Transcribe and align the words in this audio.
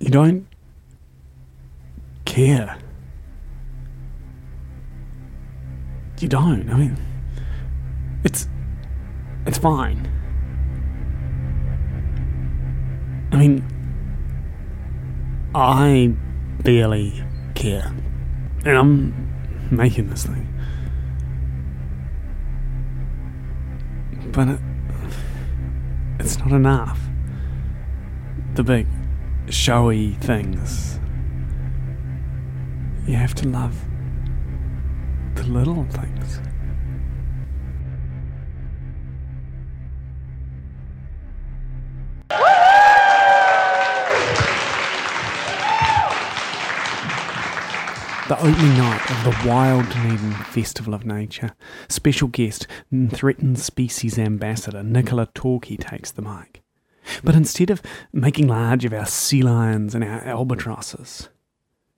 you 0.00 0.08
don't 0.08 0.46
care. 2.24 2.76
You 6.18 6.28
don't. 6.28 6.68
I 6.68 6.76
mean, 6.76 6.96
it's 8.24 8.48
it's 9.46 9.58
fine. 9.58 10.06
I 13.32 13.36
mean, 13.36 13.64
I 15.54 16.14
barely 16.62 17.22
care, 17.54 17.92
and 18.64 18.76
I'm 18.76 19.68
making 19.70 20.08
this 20.10 20.26
thing. 20.26 20.46
But 24.32 24.48
it, 24.48 24.60
it's 26.18 26.38
not 26.38 26.52
enough. 26.52 27.00
The 28.54 28.62
big, 28.62 28.86
showy 29.50 30.12
things. 30.14 30.98
You 33.06 33.16
have 33.16 33.34
to 33.36 33.48
love 33.48 33.76
the 35.34 35.42
little 35.44 35.84
things. 35.86 36.40
The 48.28 48.38
opening 48.38 48.78
night 48.78 49.10
of 49.10 49.24
the 49.24 49.48
Wild 49.48 49.88
Dunedin 49.90 50.34
Festival 50.34 50.94
of 50.94 51.04
Nature, 51.04 51.50
special 51.88 52.28
guest, 52.28 52.68
and 52.92 53.12
threatened 53.12 53.58
species 53.58 54.20
ambassador 54.20 54.84
Nicola 54.84 55.26
Toki 55.34 55.76
takes 55.76 56.12
the 56.12 56.22
mic. 56.22 56.62
But 57.22 57.34
instead 57.34 57.70
of 57.70 57.82
making 58.12 58.48
large 58.48 58.84
of 58.84 58.92
our 58.92 59.06
sea 59.06 59.42
lions 59.42 59.94
and 59.94 60.04
our 60.04 60.20
albatrosses, 60.24 61.28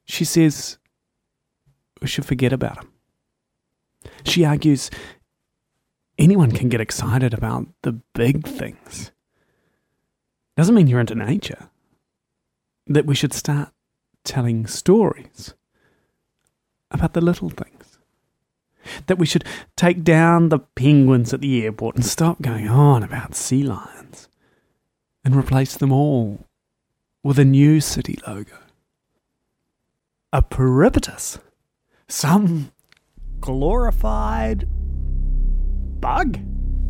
she 0.05 0.25
says 0.25 0.79
we 2.01 2.09
should 2.09 2.25
forget 2.25 2.53
about 2.53 2.77
them. 2.77 2.93
She 4.25 4.45
argues 4.45 4.91
anyone 6.19 6.51
can 6.51 6.69
get 6.69 6.81
excited 6.81 7.33
about 7.33 7.67
the 7.83 8.01
big 8.15 8.47
things. 8.47 9.13
Doesn't 10.57 10.75
mean 10.75 10.87
you're 10.87 11.01
into 11.01 11.15
nature. 11.15 11.69
That 12.87 13.07
we 13.07 13.15
should 13.15 13.33
start 13.33 13.71
telling 14.25 14.67
stories 14.67 15.55
about 16.91 17.15
the 17.15 17.21
little 17.21 17.49
things. 17.49 17.99
That 19.07 19.19
we 19.19 19.27
should 19.27 19.45
take 19.77 20.03
down 20.03 20.49
the 20.49 20.59
penguins 20.59 21.33
at 21.33 21.41
the 21.41 21.65
airport 21.65 21.95
and 21.95 22.05
stop 22.05 22.43
going 22.43 22.69
on 22.69 23.05
about 23.05 23.37
sea 23.37 23.63
lions 23.63 24.02
and 25.25 25.37
replace 25.37 25.77
them 25.77 25.93
all 25.93 26.47
with 27.23 27.39
a 27.39 27.45
new 27.45 27.81
city 27.81 28.19
logo. 28.27 28.57
A 30.33 30.43
peripatus. 30.43 31.39
Some 32.09 32.73
glorified 33.41 34.67
bug. 36.01 36.39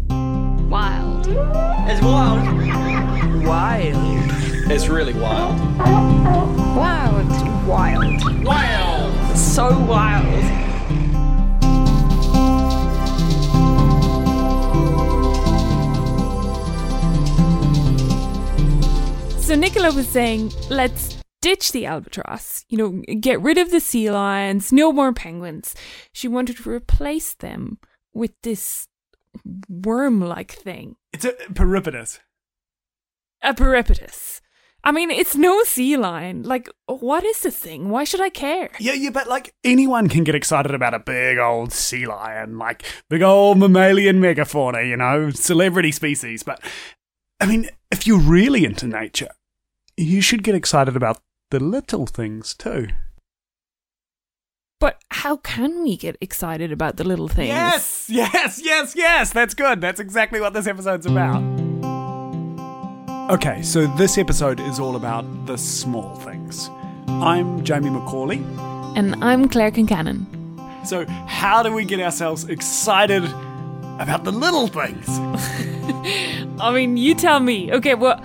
Wild. 0.09 1.27
It's 1.29 2.03
wild. 2.03 3.45
Wild. 3.45 4.31
It's 4.71 4.89
really 4.89 5.13
wild. 5.15 5.61
Wild. 6.77 7.67
Wild. 7.67 8.45
Wild. 8.45 9.37
So 9.37 9.79
wild. 9.81 10.72
So 19.43 19.57
Nicola 19.57 19.93
was 19.93 20.09
saying, 20.09 20.53
let's 20.71 21.19
ditch 21.43 21.73
the 21.73 21.85
albatross, 21.85 22.65
you 22.69 22.79
know, 22.79 23.03
get 23.21 23.41
rid 23.41 23.59
of 23.59 23.71
the 23.71 23.81
sea 23.81 24.11
lions, 24.11 24.73
no 24.73 24.93
more 24.93 25.13
penguins. 25.13 25.75
She 26.13 26.29
wanted 26.29 26.57
to 26.59 26.71
replace 26.71 27.35
them 27.35 27.79
with 28.15 28.31
this 28.43 28.87
worm 29.69 30.21
like 30.21 30.53
thing, 30.53 30.95
It's 31.13 31.25
a 31.25 31.33
peripatus. 31.53 32.21
a 33.43 33.53
peripatus. 33.53 34.41
I 34.85 34.93
mean, 34.93 35.11
it's 35.11 35.37
no 35.37 35.63
sea 35.65 35.97
lion. 35.97 36.43
Like, 36.45 36.69
what 36.87 37.25
is 37.25 37.41
the 37.41 37.51
thing? 37.51 37.89
Why 37.91 38.05
should 38.05 38.21
I 38.21 38.31
care? 38.31 38.71
Yeah, 38.81 38.95
yeah, 38.95 39.11
but 39.11 39.29
like 39.29 39.55
anyone 39.65 40.09
can 40.09 40.25
get 40.25 40.35
excited 40.35 40.73
about 40.75 40.95
a 40.95 40.99
big 40.99 41.39
old 41.39 41.73
sea 41.73 42.07
lion, 42.07 42.59
like 42.59 42.85
big 43.11 43.23
old 43.23 43.59
mammalian 43.59 44.21
megafauna, 44.21 44.89
you 44.89 44.97
know, 44.97 45.31
celebrity 45.31 45.93
species. 45.93 46.43
But 46.43 46.61
I 47.43 47.47
mean, 47.47 47.69
if 47.91 48.07
you're 48.07 48.21
really 48.21 48.65
into 48.65 48.87
nature, 48.87 49.31
you 49.97 50.21
should 50.21 50.45
get 50.45 50.55
excited 50.55 50.95
about 50.95 51.19
the 51.51 51.59
little 51.59 52.07
things 52.07 52.55
too. 52.55 52.87
But 54.79 55.03
how 55.11 55.39
can 55.39 55.83
we 55.83 55.97
get 55.97 56.17
excited 56.21 56.71
about 56.71 56.99
the 56.99 57.05
little 57.05 57.27
things? 57.27 57.49
Yes, 57.49 58.07
yes, 58.09 58.61
yes, 58.63 58.95
yes. 58.95 59.33
That's 59.33 59.55
good. 59.55 59.81
That's 59.81 59.99
exactly 59.99 60.41
what 60.41 60.53
this 60.53 60.69
episode's 60.69 61.05
about. 61.05 61.43
Okay, 63.29 63.61
so 63.63 63.89
this 63.89 64.19
episode 64.19 64.61
is 64.61 64.79
all 64.79 64.95
about 64.95 65.25
the 65.47 65.59
small 65.59 66.15
things. 66.19 66.71
I'm 67.09 67.65
Jamie 67.65 67.91
McCauley. 67.91 68.41
And 68.97 69.17
I'm 69.17 69.49
Claire 69.49 69.73
Kincannon. 69.73 70.27
So, 70.87 71.07
how 71.27 71.65
do 71.65 71.73
we 71.73 71.85
get 71.85 71.99
ourselves 71.99 72.45
excited 72.45 73.25
about 73.99 74.23
the 74.23 74.31
little 74.31 74.69
things? 74.69 75.09
I 76.05 76.73
mean, 76.75 76.97
you 76.97 77.15
tell 77.15 77.41
me. 77.41 77.73
Okay, 77.73 77.95
well, 77.95 78.23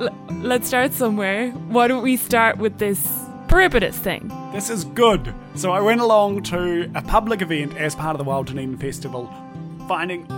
l- 0.00 0.14
let's 0.40 0.66
start 0.68 0.92
somewhere. 0.92 1.50
Why 1.50 1.88
don't 1.88 2.02
we 2.02 2.16
start 2.16 2.58
with 2.58 2.78
this 2.78 3.06
peripatus 3.48 3.94
thing? 3.94 4.30
This 4.52 4.70
is 4.70 4.84
good. 4.84 5.34
So, 5.54 5.72
I 5.72 5.80
went 5.80 6.00
along 6.00 6.42
to 6.44 6.90
a 6.94 7.02
public 7.02 7.42
event 7.42 7.76
as 7.76 7.94
part 7.94 8.14
of 8.14 8.18
the 8.18 8.24
Wild 8.24 8.46
Dunedin 8.46 8.78
Festival, 8.78 9.32
finding 9.88 10.30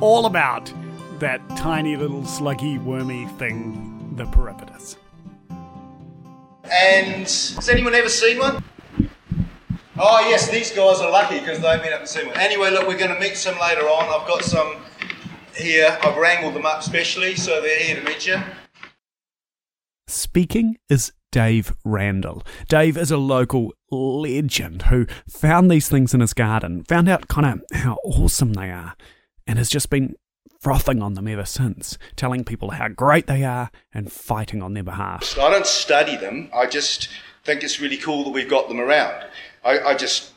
all 0.00 0.26
about 0.26 0.72
that 1.20 1.40
tiny 1.56 1.96
little 1.96 2.22
sluggy 2.22 2.82
wormy 2.82 3.26
thing, 3.38 4.14
the 4.16 4.24
peripatus. 4.24 4.96
And 6.64 7.20
has 7.22 7.68
anyone 7.68 7.94
ever 7.94 8.08
seen 8.08 8.38
one? 8.38 8.64
Oh 9.96 10.26
yes, 10.28 10.50
these 10.50 10.72
guys 10.72 11.00
are 11.00 11.10
lucky 11.10 11.38
because 11.38 11.60
they've 11.60 11.80
been 11.82 11.92
up 11.92 12.00
and 12.00 12.08
seen 12.08 12.26
one. 12.26 12.36
Anyway, 12.38 12.70
look, 12.70 12.88
we're 12.88 12.98
going 12.98 13.14
to 13.14 13.20
meet 13.20 13.36
some 13.36 13.58
later 13.60 13.82
on. 13.82 14.04
I've 14.08 14.26
got 14.26 14.42
some 14.42 14.76
here. 15.56 15.98
I've 16.02 16.16
wrangled 16.16 16.54
them 16.54 16.66
up 16.66 16.82
specially, 16.82 17.36
so 17.36 17.60
they're 17.60 17.78
here 17.78 17.96
to 17.96 18.02
meet 18.02 18.26
you. 18.26 18.40
Speaking 20.06 20.76
is 20.88 21.12
Dave 21.32 21.74
Randall. 21.84 22.42
Dave 22.68 22.96
is 22.96 23.10
a 23.10 23.16
local 23.16 23.72
legend 23.90 24.82
who 24.82 25.06
found 25.28 25.70
these 25.70 25.88
things 25.88 26.14
in 26.14 26.20
his 26.20 26.34
garden, 26.34 26.84
found 26.84 27.08
out 27.08 27.28
kind 27.28 27.46
of 27.46 27.78
how 27.78 27.98
awesome 28.04 28.52
they 28.52 28.70
are, 28.70 28.94
and 29.46 29.58
has 29.58 29.68
just 29.68 29.90
been 29.90 30.14
frothing 30.60 31.02
on 31.02 31.14
them 31.14 31.28
ever 31.28 31.44
since, 31.44 31.98
telling 32.16 32.44
people 32.44 32.70
how 32.70 32.88
great 32.88 33.26
they 33.26 33.44
are 33.44 33.70
and 33.92 34.12
fighting 34.12 34.62
on 34.62 34.74
their 34.74 34.82
behalf. 34.82 35.36
I 35.38 35.50
don't 35.50 35.66
study 35.66 36.16
them. 36.16 36.48
I 36.54 36.66
just 36.66 37.08
think 37.44 37.62
it's 37.62 37.80
really 37.80 37.98
cool 37.98 38.24
that 38.24 38.30
we've 38.30 38.48
got 38.48 38.68
them 38.68 38.80
around. 38.80 39.26
I, 39.64 39.78
I 39.80 39.94
just 39.94 40.32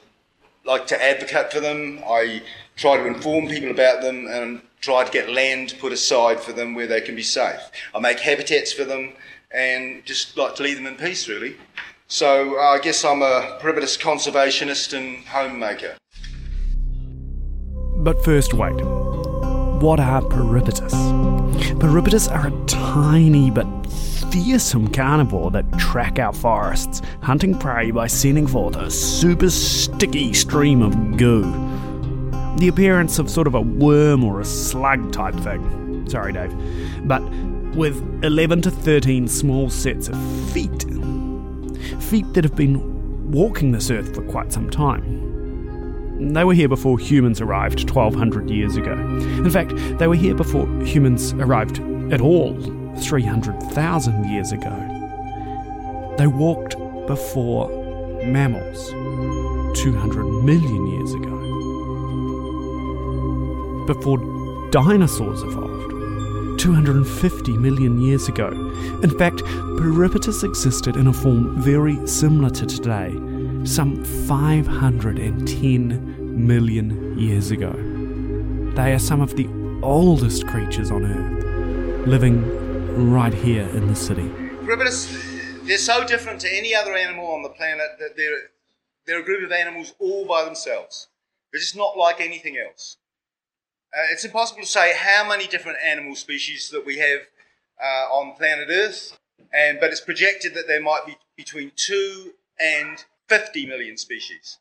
like 0.66 0.88
to 0.88 1.02
advocate 1.02 1.52
for 1.52 1.60
them. 1.60 2.02
I 2.06 2.42
try 2.76 2.98
to 2.98 3.06
inform 3.06 3.48
people 3.48 3.72
about 3.72 4.02
them 4.02 4.28
and 4.28 4.62
try 4.82 5.04
to 5.04 5.12
get 5.12 5.30
land 5.30 5.76
put 5.80 5.92
aside 5.92 6.40
for 6.40 6.54
them 6.54 6.76
where 6.76 6.88
they 6.88 7.02
can 7.02 7.16
be 7.16 7.24
safe. 7.24 7.60
I 7.94 8.00
make 8.00 8.20
habitats 8.20 8.72
for 8.74 8.84
them 8.84 9.14
and 9.52 10.06
just 10.06 10.38
like 10.38 10.56
to 10.56 10.64
leave 10.64 10.78
them 10.78 10.88
in 10.88 10.96
peace, 10.96 11.28
really. 11.28 11.56
So 12.08 12.58
uh, 12.58 12.62
I 12.62 12.80
guess 12.80 13.04
I'm 13.04 13.22
a 13.22 13.58
peripatus 13.62 13.98
conservationist 13.98 14.98
and 14.98 15.26
homemaker. 15.26 15.98
But 17.98 18.24
first, 18.24 18.54
wait. 18.54 18.76
What 19.82 20.00
are 20.00 20.22
peripatus? 20.22 20.94
Peripatus 21.80 22.28
are 22.30 22.48
a 22.48 22.66
tiny 22.66 23.52
but 23.52 23.68
fearsome 24.32 24.88
carnivore 24.88 25.52
that 25.52 25.72
track 25.78 26.18
our 26.20 26.34
forests, 26.34 27.02
hunting 27.22 27.58
prey 27.58 27.92
by 27.92 28.08
sending 28.08 28.48
forth 28.48 28.76
a 28.76 28.90
super 28.90 29.50
sticky 29.50 30.34
stream 30.34 30.82
of 30.82 31.18
goo. 31.18 31.44
The 32.58 32.68
appearance 32.68 33.20
of 33.20 33.30
sort 33.30 33.48
of 33.48 33.54
a 33.54 33.62
worm 33.62 34.24
or 34.24 34.42
a 34.42 34.46
slug 34.46 35.12
type 35.12 35.36
thing. 35.36 36.10
Sorry, 36.10 36.34
Dave. 36.34 36.56
But 37.08 37.22
with 37.76 38.04
11 38.24 38.64
to 38.64 38.72
13 38.72 39.28
small 39.28 39.70
sets 39.70 40.08
of 40.08 40.16
feet. 40.52 40.86
Feet 42.02 42.34
that 42.34 42.44
have 42.44 42.56
been 42.56 43.32
walking 43.32 43.72
this 43.72 43.92
earth 43.92 44.16
for 44.16 44.24
quite 44.24 44.52
some 44.52 44.70
time. 44.70 46.34
They 46.34 46.44
were 46.44 46.56
here 46.56 46.68
before 46.68 46.98
humans 46.98 47.42
arrived 47.42 47.88
1200 47.88 48.50
years 48.50 48.76
ago. 48.76 48.94
In 48.94 49.52
fact, 49.52 49.74
they 50.00 50.08
were 50.08 50.16
here 50.16 50.34
before 50.34 50.68
humans 50.84 51.34
arrived 51.34 51.80
at 52.12 52.22
all 52.22 52.60
300,000 52.98 54.30
years 54.32 54.52
ago. 54.52 56.16
They 56.18 56.26
walked 56.26 56.76
before 57.06 57.70
mammals 58.24 58.90
200 59.80 60.24
million 60.44 60.88
years 60.88 61.14
ago. 61.14 61.37
Before 63.88 64.18
dinosaurs 64.70 65.42
evolved 65.44 66.60
250 66.60 67.58
million 67.58 68.02
years 68.02 68.28
ago. 68.28 68.50
In 69.02 69.18
fact, 69.18 69.42
Peripatus 69.78 70.44
existed 70.44 70.98
in 70.98 71.08
a 71.08 71.14
form 71.14 71.62
very 71.62 72.06
similar 72.06 72.50
to 72.50 72.66
today, 72.66 73.14
some 73.64 74.04
510 74.04 76.46
million 76.48 77.18
years 77.18 77.52
ago. 77.52 77.72
They 78.76 78.94
are 78.94 79.00
some 79.00 79.22
of 79.22 79.38
the 79.38 79.48
oldest 79.82 80.46
creatures 80.48 80.92
on 80.92 81.06
Earth, 81.06 82.08
living 82.08 82.44
right 83.10 83.34
here 83.34 83.70
in 83.70 83.88
the 83.88 83.96
city. 83.96 84.30
Peripatus, 84.66 85.66
they're 85.66 85.78
so 85.78 86.06
different 86.06 86.42
to 86.42 86.54
any 86.54 86.76
other 86.76 86.94
animal 86.94 87.28
on 87.28 87.42
the 87.42 87.48
planet 87.50 87.88
that 88.00 88.18
they're, 88.18 88.50
they're 89.06 89.22
a 89.22 89.24
group 89.24 89.46
of 89.46 89.54
animals 89.54 89.94
all 89.98 90.26
by 90.26 90.44
themselves. 90.44 91.08
They're 91.54 91.62
just 91.62 91.78
not 91.78 91.98
like 91.98 92.20
anything 92.20 92.58
else. 92.58 92.98
Uh, 93.98 94.02
it's 94.12 94.24
impossible 94.24 94.62
to 94.62 94.68
say 94.68 94.94
how 94.96 95.28
many 95.28 95.48
different 95.48 95.80
animal 95.84 96.14
species 96.14 96.70
that 96.70 96.86
we 96.86 97.00
have 97.00 97.22
uh, 97.84 98.14
on 98.14 98.36
planet 98.36 98.68
Earth, 98.70 99.18
and 99.52 99.80
but 99.80 99.90
it's 99.90 100.02
projected 100.02 100.54
that 100.54 100.68
there 100.68 100.82
might 100.82 101.04
be 101.08 101.18
between 101.36 101.72
two 101.76 102.34
and 102.60 103.06
50 103.28 103.66
million 103.66 103.98
species. 103.98 104.60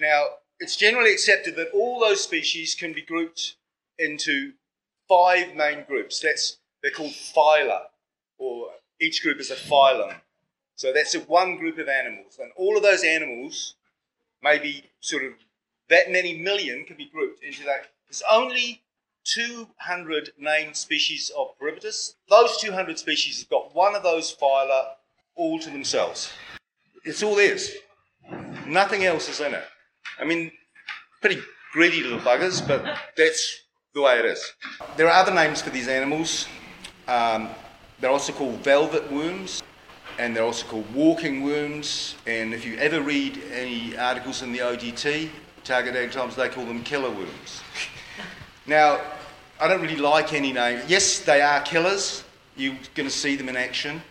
Now, 0.00 0.24
it's 0.58 0.76
generally 0.76 1.12
accepted 1.12 1.54
that 1.56 1.70
all 1.74 2.00
those 2.00 2.24
species 2.24 2.74
can 2.74 2.94
be 2.94 3.02
grouped 3.02 3.56
into 3.98 4.52
five 5.06 5.54
main 5.54 5.84
groups. 5.86 6.20
That's 6.20 6.56
they're 6.82 6.92
called 6.92 7.12
phyla, 7.12 7.82
or 8.38 8.68
each 8.98 9.22
group 9.22 9.38
is 9.38 9.50
a 9.50 9.56
phylum. 9.56 10.14
So 10.76 10.94
that's 10.94 11.14
one 11.14 11.58
group 11.58 11.76
of 11.76 11.88
animals, 11.88 12.38
and 12.40 12.50
all 12.56 12.78
of 12.78 12.82
those 12.82 13.04
animals, 13.04 13.74
maybe 14.42 14.84
sort 15.00 15.24
of 15.24 15.32
that 15.90 16.10
many 16.10 16.38
million, 16.38 16.86
can 16.86 16.96
be 16.96 17.10
grouped 17.12 17.44
into 17.44 17.64
that. 17.64 17.88
There's 18.12 18.22
only 18.30 18.82
200 19.24 20.32
named 20.38 20.76
species 20.76 21.30
of 21.34 21.58
Peripatus. 21.58 22.16
Those 22.28 22.58
200 22.58 22.98
species 22.98 23.38
have 23.40 23.48
got 23.48 23.74
one 23.74 23.94
of 23.94 24.02
those 24.02 24.36
phyla 24.36 24.96
all 25.34 25.58
to 25.58 25.70
themselves. 25.70 26.30
It's 27.06 27.22
all 27.22 27.34
theirs. 27.34 27.70
Nothing 28.66 29.06
else 29.06 29.30
is 29.30 29.40
in 29.40 29.54
it. 29.54 29.64
I 30.20 30.24
mean, 30.24 30.52
pretty 31.22 31.40
greedy 31.72 32.02
little 32.02 32.18
buggers, 32.18 32.60
but 32.68 32.84
that's 33.16 33.60
the 33.94 34.02
way 34.02 34.18
it 34.18 34.26
is. 34.26 34.52
There 34.98 35.06
are 35.06 35.18
other 35.22 35.32
names 35.32 35.62
for 35.62 35.70
these 35.70 35.88
animals. 35.88 36.46
Um, 37.08 37.48
they're 37.98 38.10
also 38.10 38.34
called 38.34 38.56
velvet 38.56 39.10
worms, 39.10 39.62
and 40.18 40.36
they're 40.36 40.44
also 40.44 40.66
called 40.66 40.94
walking 40.94 41.44
worms. 41.44 42.16
And 42.26 42.52
if 42.52 42.66
you 42.66 42.76
ever 42.76 43.00
read 43.00 43.40
any 43.54 43.96
articles 43.96 44.42
in 44.42 44.52
the 44.52 44.58
ODT, 44.58 45.30
Otago 45.62 45.92
Daily 45.92 46.10
Times, 46.10 46.34
they 46.34 46.48
call 46.48 46.66
them 46.66 46.82
killer 46.82 47.08
worms. 47.08 47.62
Now, 48.66 49.00
I 49.60 49.68
don't 49.68 49.80
really 49.80 49.96
like 49.96 50.32
any 50.32 50.52
name. 50.52 50.80
Yes, 50.88 51.20
they 51.20 51.40
are 51.40 51.60
killers. 51.62 52.24
You're 52.56 52.76
going 52.94 53.08
to 53.08 53.14
see 53.14 53.36
them 53.36 53.48
in 53.48 53.56
action. 53.56 54.02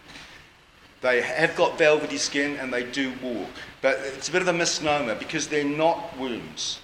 They 1.01 1.21
have 1.21 1.55
got 1.55 1.77
velvety 1.77 2.17
skin 2.17 2.57
and 2.57 2.71
they 2.71 2.83
do 2.83 3.13
walk. 3.23 3.49
But 3.81 3.99
it's 3.99 4.29
a 4.29 4.31
bit 4.31 4.41
of 4.41 4.47
a 4.47 4.53
misnomer 4.53 5.15
because 5.15 5.47
they're 5.47 5.63
not 5.63 6.17
worms. 6.17 6.79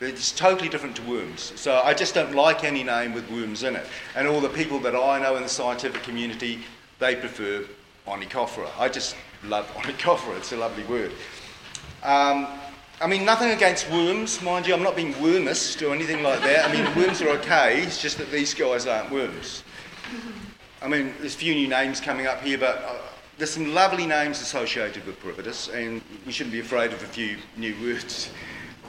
They're 0.00 0.12
totally 0.12 0.68
different 0.68 0.96
to 0.96 1.02
worms. 1.02 1.52
So 1.56 1.80
I 1.82 1.94
just 1.94 2.14
don't 2.14 2.34
like 2.34 2.62
any 2.62 2.82
name 2.82 3.14
with 3.14 3.30
worms 3.30 3.62
in 3.62 3.76
it. 3.76 3.86
And 4.14 4.28
all 4.28 4.40
the 4.40 4.48
people 4.50 4.78
that 4.80 4.94
I 4.94 5.18
know 5.18 5.36
in 5.36 5.42
the 5.42 5.48
scientific 5.48 6.02
community, 6.02 6.60
they 6.98 7.16
prefer 7.16 7.64
Onychophora. 8.06 8.68
I 8.78 8.88
just 8.88 9.16
love 9.44 9.66
Onychophora. 9.74 10.36
It's 10.36 10.52
a 10.52 10.56
lovely 10.56 10.84
word. 10.84 11.12
Um, 12.02 12.46
I 13.00 13.08
mean, 13.08 13.24
nothing 13.24 13.50
against 13.50 13.90
worms, 13.90 14.40
mind 14.40 14.66
you. 14.66 14.74
I'm 14.74 14.82
not 14.82 14.94
being 14.94 15.14
wormist 15.14 15.82
or 15.82 15.92
anything 15.92 16.22
like 16.22 16.40
that. 16.42 16.68
I 16.68 16.72
mean, 16.72 16.84
worms 16.96 17.20
are 17.22 17.28
okay. 17.30 17.82
It's 17.82 18.00
just 18.00 18.18
that 18.18 18.30
these 18.30 18.54
guys 18.54 18.86
aren't 18.86 19.10
worms. 19.10 19.64
I 20.80 20.86
mean, 20.86 21.12
there's 21.18 21.34
a 21.34 21.38
few 21.38 21.54
new 21.54 21.66
names 21.66 22.00
coming 22.00 22.26
up 22.26 22.40
here, 22.42 22.56
but 22.56 22.76
uh, 22.86 22.94
there's 23.36 23.50
some 23.50 23.74
lovely 23.74 24.06
names 24.06 24.40
associated 24.40 25.04
with 25.06 25.20
Peripatus, 25.20 25.68
and 25.74 26.02
we 26.24 26.30
shouldn't 26.30 26.52
be 26.52 26.60
afraid 26.60 26.92
of 26.92 27.02
a 27.02 27.06
few 27.06 27.36
new 27.56 27.74
words. 27.82 28.30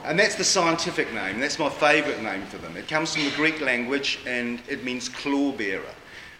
And 0.04 0.16
that's 0.16 0.36
the 0.36 0.44
scientific 0.44 1.12
name. 1.12 1.40
That's 1.40 1.58
my 1.58 1.68
favourite 1.68 2.22
name 2.22 2.42
for 2.46 2.58
them. 2.58 2.76
It 2.76 2.86
comes 2.86 3.14
from 3.14 3.24
the 3.24 3.32
Greek 3.32 3.60
language 3.60 4.20
and 4.24 4.62
it 4.68 4.84
means 4.84 5.08
claw 5.08 5.50
bearer. 5.50 5.82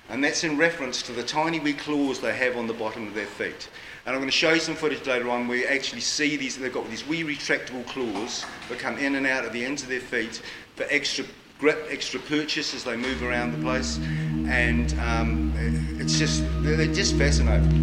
And 0.09 0.23
that's 0.23 0.45
in 0.45 0.57
reference 0.57 1.03
to 1.03 1.13
the 1.13 1.25
tiny 1.25 1.59
wee 1.59 1.73
claws 1.73 2.21
they 2.21 2.37
have 2.37 2.57
on 2.57 2.69
the 2.69 2.75
bottom 2.75 3.09
of 3.09 3.15
their 3.15 3.27
feet. 3.27 3.69
And 4.07 4.15
I'm 4.15 4.21
going 4.21 4.31
to 4.31 4.37
show 4.37 4.53
you 4.53 4.61
some 4.61 4.77
footage 4.77 5.05
later 5.05 5.29
on 5.31 5.49
where 5.49 5.59
you 5.59 5.67
actually 5.67 6.01
see 6.01 6.37
these, 6.37 6.57
they've 6.57 6.73
got 6.73 6.89
these 6.89 7.05
wee 7.09 7.25
retractable 7.25 7.85
claws 7.89 8.47
that 8.69 8.79
come 8.79 8.97
in 8.99 9.17
and 9.17 9.27
out 9.27 9.45
at 9.45 9.53
the 9.53 9.65
ends 9.65 9.83
of 9.83 9.89
their 9.89 9.99
feet 9.99 10.41
for 10.77 10.87
extra 10.91 11.25
grip, 11.59 11.89
extra 11.91 12.21
purchase 12.21 12.73
as 12.73 12.85
they 12.85 12.97
move 12.97 13.25
around 13.25 13.51
the 13.51 13.59
place. 13.59 13.99
And 14.47 14.97
um, 15.01 15.53
it's 15.99 16.21
just, 16.21 16.45
they're 16.63 16.87
just 16.87 17.17
fascinating. 17.17 17.83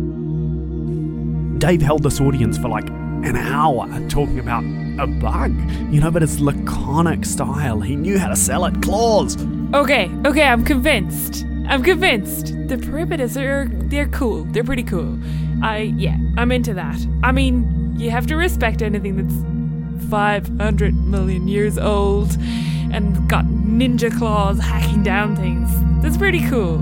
Dave 1.59 1.81
held 1.81 2.03
this 2.03 2.21
audience 2.21 2.57
for 2.57 2.69
like 2.69 2.87
an 2.87 3.35
hour 3.35 3.85
talking 4.07 4.39
about 4.39 4.63
a 5.01 5.07
bug, 5.07 5.51
you 5.91 5.99
know, 5.99 6.09
but 6.09 6.21
his 6.21 6.39
laconic 6.39 7.25
style. 7.25 7.81
He 7.81 7.97
knew 7.97 8.17
how 8.17 8.29
to 8.29 8.37
sell 8.37 8.63
it. 8.63 8.81
Claws. 8.81 9.35
Okay, 9.73 10.09
okay, 10.25 10.43
I'm 10.43 10.63
convinced. 10.63 11.45
I'm 11.67 11.83
convinced. 11.83 12.47
The 12.69 12.77
Peripatus 12.77 13.35
are 13.35 13.67
they're 13.67 14.07
cool. 14.07 14.45
They're 14.45 14.63
pretty 14.63 14.83
cool. 14.83 15.19
I 15.63 15.94
yeah, 15.98 16.18
I'm 16.38 16.51
into 16.51 16.74
that. 16.74 16.98
I 17.24 17.31
mean, 17.31 17.95
you 17.98 18.12
have 18.12 18.27
to 18.27 18.36
respect 18.36 18.81
anything 18.81 19.15
that's 19.15 20.10
500 20.10 20.94
million 20.94 21.48
years 21.48 21.77
old 21.77 22.36
and 22.92 23.27
got 23.30 23.45
ninja 23.45 24.15
claws 24.15 24.60
hacking 24.60 25.04
down 25.04 25.36
things. 25.36 25.69
That's 26.04 26.18
pretty 26.18 26.48
cool. 26.50 26.80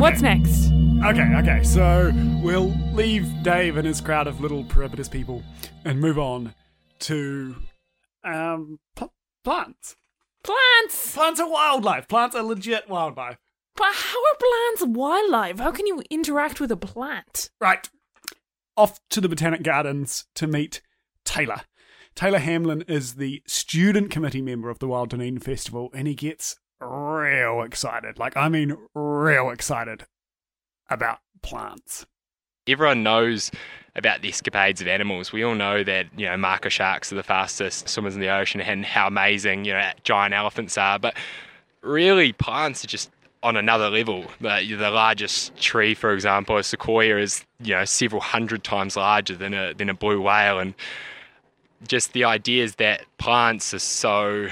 What's 0.00 0.22
next? 0.22 0.72
Okay, 1.04 1.34
okay, 1.36 1.62
so 1.62 2.10
we'll 2.42 2.70
leave 2.92 3.26
Dave 3.42 3.76
and 3.76 3.86
his 3.86 4.00
crowd 4.00 4.26
of 4.26 4.40
little 4.40 4.64
Peripatus 4.64 5.08
people 5.10 5.44
and 5.84 6.00
move 6.00 6.18
on 6.18 6.54
to 7.00 7.56
um 8.24 8.78
pl- 8.96 9.12
plants. 9.44 9.96
Plants. 10.42 11.14
Plants 11.14 11.40
are 11.40 11.48
wildlife. 11.48 12.08
Plants 12.08 12.34
are 12.34 12.42
legit 12.42 12.88
wildlife. 12.88 13.36
But 13.76 13.94
how 13.94 14.18
are 14.18 14.36
plants 14.38 14.98
wildlife? 14.98 15.58
How 15.60 15.70
can 15.70 15.86
you 15.86 16.02
interact 16.10 16.58
with 16.60 16.72
a 16.72 16.76
plant? 16.76 17.50
Right. 17.60 17.88
Off 18.78 19.00
to 19.10 19.20
the 19.20 19.28
Botanic 19.28 19.64
Gardens 19.64 20.26
to 20.36 20.46
meet 20.46 20.82
Taylor. 21.24 21.62
Taylor 22.14 22.38
Hamlin 22.38 22.82
is 22.82 23.16
the 23.16 23.42
student 23.44 24.08
committee 24.08 24.40
member 24.40 24.70
of 24.70 24.78
the 24.78 24.86
Wild 24.86 25.10
Dunedin 25.10 25.40
Festival, 25.40 25.90
and 25.92 26.06
he 26.06 26.14
gets 26.14 26.60
real 26.80 27.62
excited. 27.62 28.20
Like, 28.20 28.36
I 28.36 28.48
mean, 28.48 28.76
real 28.94 29.50
excited 29.50 30.04
about 30.88 31.18
plants. 31.42 32.06
Everyone 32.68 33.02
knows 33.02 33.50
about 33.96 34.22
the 34.22 34.28
escapades 34.28 34.80
of 34.80 34.86
animals. 34.86 35.32
We 35.32 35.42
all 35.42 35.56
know 35.56 35.82
that, 35.82 36.06
you 36.16 36.26
know, 36.26 36.36
mako 36.36 36.68
sharks 36.68 37.12
are 37.12 37.16
the 37.16 37.24
fastest 37.24 37.88
swimmers 37.88 38.14
in 38.14 38.20
the 38.20 38.32
ocean 38.32 38.60
and 38.60 38.84
how 38.84 39.08
amazing, 39.08 39.64
you 39.64 39.72
know, 39.72 39.90
giant 40.04 40.34
elephants 40.34 40.78
are. 40.78 41.00
But 41.00 41.16
really, 41.82 42.32
plants 42.32 42.84
are 42.84 42.88
just 42.88 43.10
on 43.48 43.56
another 43.56 43.88
level. 43.88 44.24
The, 44.40 44.76
the 44.78 44.90
largest 44.90 45.56
tree, 45.56 45.94
for 45.94 46.12
example, 46.12 46.58
a 46.58 46.62
sequoia, 46.62 47.18
is 47.18 47.44
you 47.62 47.74
know 47.74 47.84
several 47.84 48.20
hundred 48.20 48.62
times 48.62 48.96
larger 48.96 49.34
than 49.34 49.54
a 49.54 49.74
than 49.74 49.88
a 49.88 49.94
blue 49.94 50.20
whale, 50.20 50.58
and 50.58 50.74
just 51.86 52.12
the 52.12 52.24
idea 52.24 52.64
is 52.64 52.74
that 52.76 53.04
plants 53.16 53.72
are 53.72 53.78
so 53.78 54.48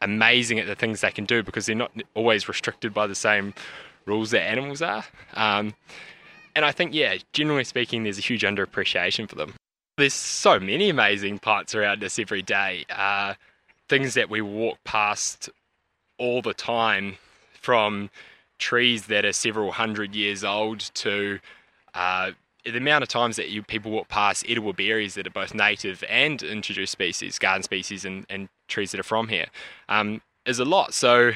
amazing 0.00 0.58
at 0.58 0.66
the 0.66 0.74
things 0.74 1.00
they 1.02 1.10
can 1.10 1.24
do 1.24 1.42
because 1.42 1.66
they're 1.66 1.76
not 1.76 1.92
always 2.14 2.48
restricted 2.48 2.94
by 2.94 3.06
the 3.06 3.14
same 3.14 3.52
rules 4.06 4.30
that 4.30 4.42
animals 4.42 4.82
are. 4.82 5.04
Um, 5.34 5.74
and 6.54 6.64
I 6.64 6.72
think, 6.72 6.94
yeah, 6.94 7.16
generally 7.32 7.64
speaking, 7.64 8.04
there's 8.04 8.18
a 8.18 8.22
huge 8.22 8.42
underappreciation 8.42 9.28
for 9.28 9.34
them. 9.34 9.54
There's 9.96 10.14
so 10.14 10.60
many 10.60 10.90
amazing 10.90 11.38
plants 11.38 11.74
around 11.74 12.04
us 12.04 12.18
every 12.18 12.42
day. 12.42 12.84
Uh, 12.90 13.34
things 13.88 14.14
that 14.14 14.30
we 14.30 14.40
walk 14.40 14.78
past 14.84 15.50
all 16.18 16.42
the 16.42 16.54
time 16.54 17.16
from 17.64 18.10
trees 18.58 19.06
that 19.06 19.24
are 19.24 19.32
several 19.32 19.72
hundred 19.72 20.14
years 20.14 20.44
old 20.44 20.80
to 20.94 21.40
uh, 21.94 22.30
the 22.64 22.76
amount 22.76 23.02
of 23.02 23.08
times 23.08 23.36
that 23.36 23.50
you 23.50 23.62
people 23.62 23.90
walk 23.90 24.08
past 24.08 24.44
edible 24.48 24.72
berries 24.72 25.14
that 25.14 25.26
are 25.26 25.30
both 25.30 25.54
native 25.54 26.02
and 26.08 26.42
introduced 26.42 26.92
species, 26.92 27.38
garden 27.38 27.62
species, 27.62 28.04
and, 28.04 28.26
and 28.28 28.48
trees 28.68 28.90
that 28.90 29.00
are 29.00 29.04
from 29.04 29.28
here 29.28 29.46
um, 29.88 30.20
is 30.46 30.58
a 30.58 30.64
lot. 30.64 30.94
So 30.94 31.32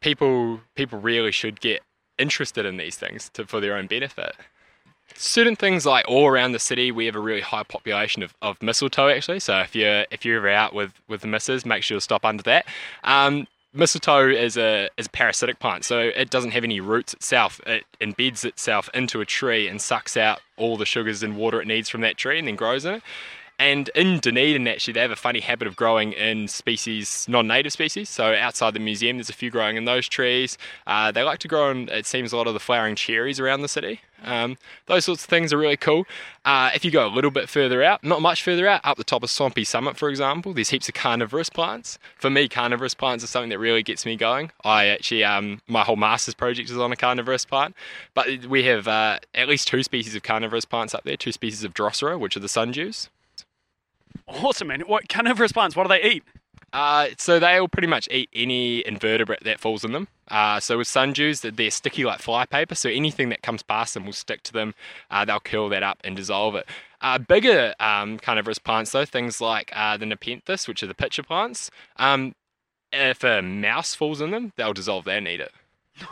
people 0.00 0.60
people 0.74 0.98
really 0.98 1.32
should 1.32 1.60
get 1.60 1.82
interested 2.18 2.66
in 2.66 2.76
these 2.76 2.96
things 2.96 3.30
to, 3.34 3.46
for 3.46 3.60
their 3.60 3.76
own 3.76 3.86
benefit. 3.86 4.34
Certain 5.14 5.56
things 5.56 5.86
like 5.86 6.04
all 6.08 6.26
around 6.26 6.52
the 6.52 6.58
city, 6.58 6.90
we 6.90 7.06
have 7.06 7.14
a 7.14 7.20
really 7.20 7.40
high 7.40 7.62
population 7.62 8.22
of, 8.22 8.34
of 8.42 8.60
mistletoe 8.62 9.08
actually. 9.08 9.40
So 9.40 9.60
if 9.60 9.74
you're 9.74 10.06
if 10.10 10.24
you're 10.24 10.38
ever 10.38 10.50
out 10.50 10.74
with 10.74 10.92
with 11.08 11.20
the 11.22 11.28
missus, 11.28 11.64
make 11.64 11.82
sure 11.82 11.96
to 11.96 12.00
stop 12.00 12.24
under 12.24 12.42
that. 12.42 12.66
Um, 13.04 13.46
mistletoe 13.76 14.28
is 14.28 14.56
a 14.56 14.88
is 14.96 15.06
a 15.06 15.10
parasitic 15.10 15.58
plant, 15.58 15.84
so 15.84 15.98
it 16.00 16.30
doesn't 16.30 16.52
have 16.52 16.64
any 16.64 16.80
roots 16.80 17.14
itself. 17.14 17.60
It 17.66 17.84
embeds 18.00 18.44
itself 18.44 18.88
into 18.94 19.20
a 19.20 19.24
tree 19.26 19.68
and 19.68 19.80
sucks 19.80 20.16
out 20.16 20.40
all 20.56 20.76
the 20.76 20.86
sugars 20.86 21.22
and 21.22 21.36
water 21.36 21.60
it 21.60 21.66
needs 21.66 21.88
from 21.88 22.00
that 22.00 22.16
tree, 22.16 22.38
and 22.38 22.48
then 22.48 22.56
grows 22.56 22.84
in 22.84 22.94
it. 22.94 23.02
And 23.58 23.88
in 23.94 24.18
Dunedin, 24.18 24.68
actually, 24.68 24.92
they 24.92 25.00
have 25.00 25.10
a 25.10 25.16
funny 25.16 25.40
habit 25.40 25.66
of 25.66 25.76
growing 25.76 26.12
in 26.12 26.46
species, 26.46 27.26
non-native 27.26 27.72
species. 27.72 28.10
So 28.10 28.34
outside 28.34 28.74
the 28.74 28.80
museum, 28.80 29.16
there's 29.16 29.30
a 29.30 29.34
few 29.34 29.50
growing 29.50 29.76
in 29.76 29.86
those 29.86 30.06
trees. 30.08 30.58
Uh, 30.86 31.10
they 31.10 31.22
like 31.22 31.38
to 31.38 31.48
grow 31.48 31.70
in, 31.70 31.88
it 31.88 32.04
seems, 32.04 32.32
a 32.32 32.36
lot 32.36 32.46
of 32.46 32.52
the 32.52 32.60
flowering 32.60 32.96
cherries 32.96 33.40
around 33.40 33.62
the 33.62 33.68
city. 33.68 34.02
Um, 34.22 34.58
those 34.86 35.06
sorts 35.06 35.24
of 35.24 35.30
things 35.30 35.54
are 35.54 35.58
really 35.58 35.76
cool. 35.78 36.04
Uh, 36.44 36.70
if 36.74 36.84
you 36.84 36.90
go 36.90 37.06
a 37.06 37.08
little 37.08 37.30
bit 37.30 37.48
further 37.48 37.82
out, 37.82 38.04
not 38.04 38.20
much 38.20 38.42
further 38.42 38.68
out, 38.68 38.82
up 38.84 38.98
the 38.98 39.04
top 39.04 39.22
of 39.22 39.30
Swampy 39.30 39.64
Summit, 39.64 39.96
for 39.96 40.10
example, 40.10 40.52
there's 40.52 40.70
heaps 40.70 40.88
of 40.88 40.94
carnivorous 40.94 41.48
plants. 41.48 41.98
For 42.16 42.28
me, 42.28 42.48
carnivorous 42.48 42.94
plants 42.94 43.24
are 43.24 43.28
something 43.28 43.50
that 43.50 43.58
really 43.58 43.82
gets 43.82 44.04
me 44.04 44.16
going. 44.16 44.52
I 44.64 44.86
actually, 44.86 45.24
um, 45.24 45.62
my 45.66 45.82
whole 45.82 45.96
master's 45.96 46.34
project 46.34 46.68
is 46.68 46.76
on 46.76 46.92
a 46.92 46.96
carnivorous 46.96 47.46
plant, 47.46 47.74
but 48.12 48.46
we 48.46 48.64
have 48.64 48.86
uh, 48.86 49.18
at 49.34 49.48
least 49.48 49.68
two 49.68 49.82
species 49.82 50.14
of 50.14 50.22
carnivorous 50.22 50.66
plants 50.66 50.94
up 50.94 51.04
there, 51.04 51.16
two 51.16 51.32
species 51.32 51.64
of 51.64 51.72
Drosera, 51.72 52.18
which 52.18 52.36
are 52.36 52.40
the 52.40 52.48
sundews. 52.48 53.08
Awesome, 54.26 54.68
man. 54.68 54.80
What 54.82 55.08
carnivorous 55.08 55.52
plants? 55.52 55.76
What 55.76 55.84
do 55.84 55.88
they 55.88 56.02
eat? 56.02 56.22
Uh, 56.72 57.08
so 57.16 57.38
they'll 57.38 57.68
pretty 57.68 57.88
much 57.88 58.08
eat 58.10 58.28
any 58.34 58.86
invertebrate 58.86 59.42
that 59.44 59.60
falls 59.60 59.84
in 59.84 59.92
them. 59.92 60.08
Uh, 60.28 60.60
so 60.60 60.78
with 60.78 60.88
sundews, 60.88 61.40
that 61.40 61.56
they're 61.56 61.70
sticky 61.70 62.04
like 62.04 62.20
flypaper, 62.20 62.74
so 62.76 62.90
anything 62.90 63.28
that 63.28 63.42
comes 63.42 63.62
past 63.62 63.94
them 63.94 64.04
will 64.04 64.12
stick 64.12 64.42
to 64.42 64.52
them. 64.52 64.74
Uh, 65.10 65.24
they'll 65.24 65.40
curl 65.40 65.68
that 65.68 65.82
up 65.82 65.98
and 66.04 66.16
dissolve 66.16 66.54
it. 66.54 66.66
Uh, 67.00 67.18
bigger 67.18 67.74
um, 67.78 68.18
carnivorous 68.18 68.58
plants, 68.58 68.90
though, 68.90 69.04
things 69.04 69.40
like 69.40 69.70
uh, 69.74 69.96
the 69.96 70.06
nepenthes, 70.06 70.66
which 70.66 70.82
are 70.82 70.86
the 70.86 70.94
pitcher 70.94 71.22
plants, 71.22 71.70
um, 71.96 72.34
if 72.92 73.24
a 73.24 73.42
mouse 73.42 73.94
falls 73.94 74.20
in 74.20 74.30
them, 74.30 74.52
they'll 74.56 74.72
dissolve 74.72 75.04
that 75.04 75.18
and 75.18 75.28
eat 75.28 75.40
it. 75.40 75.52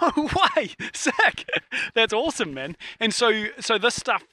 No 0.01 0.31
way! 0.57 0.71
Sick! 0.95 1.47
That's 1.95 2.15
awesome, 2.15 2.55
man. 2.55 2.77
And 2.99 3.13
so, 3.13 3.49
so 3.61 3.77
this 3.77 3.95
stuff, 3.95 4.25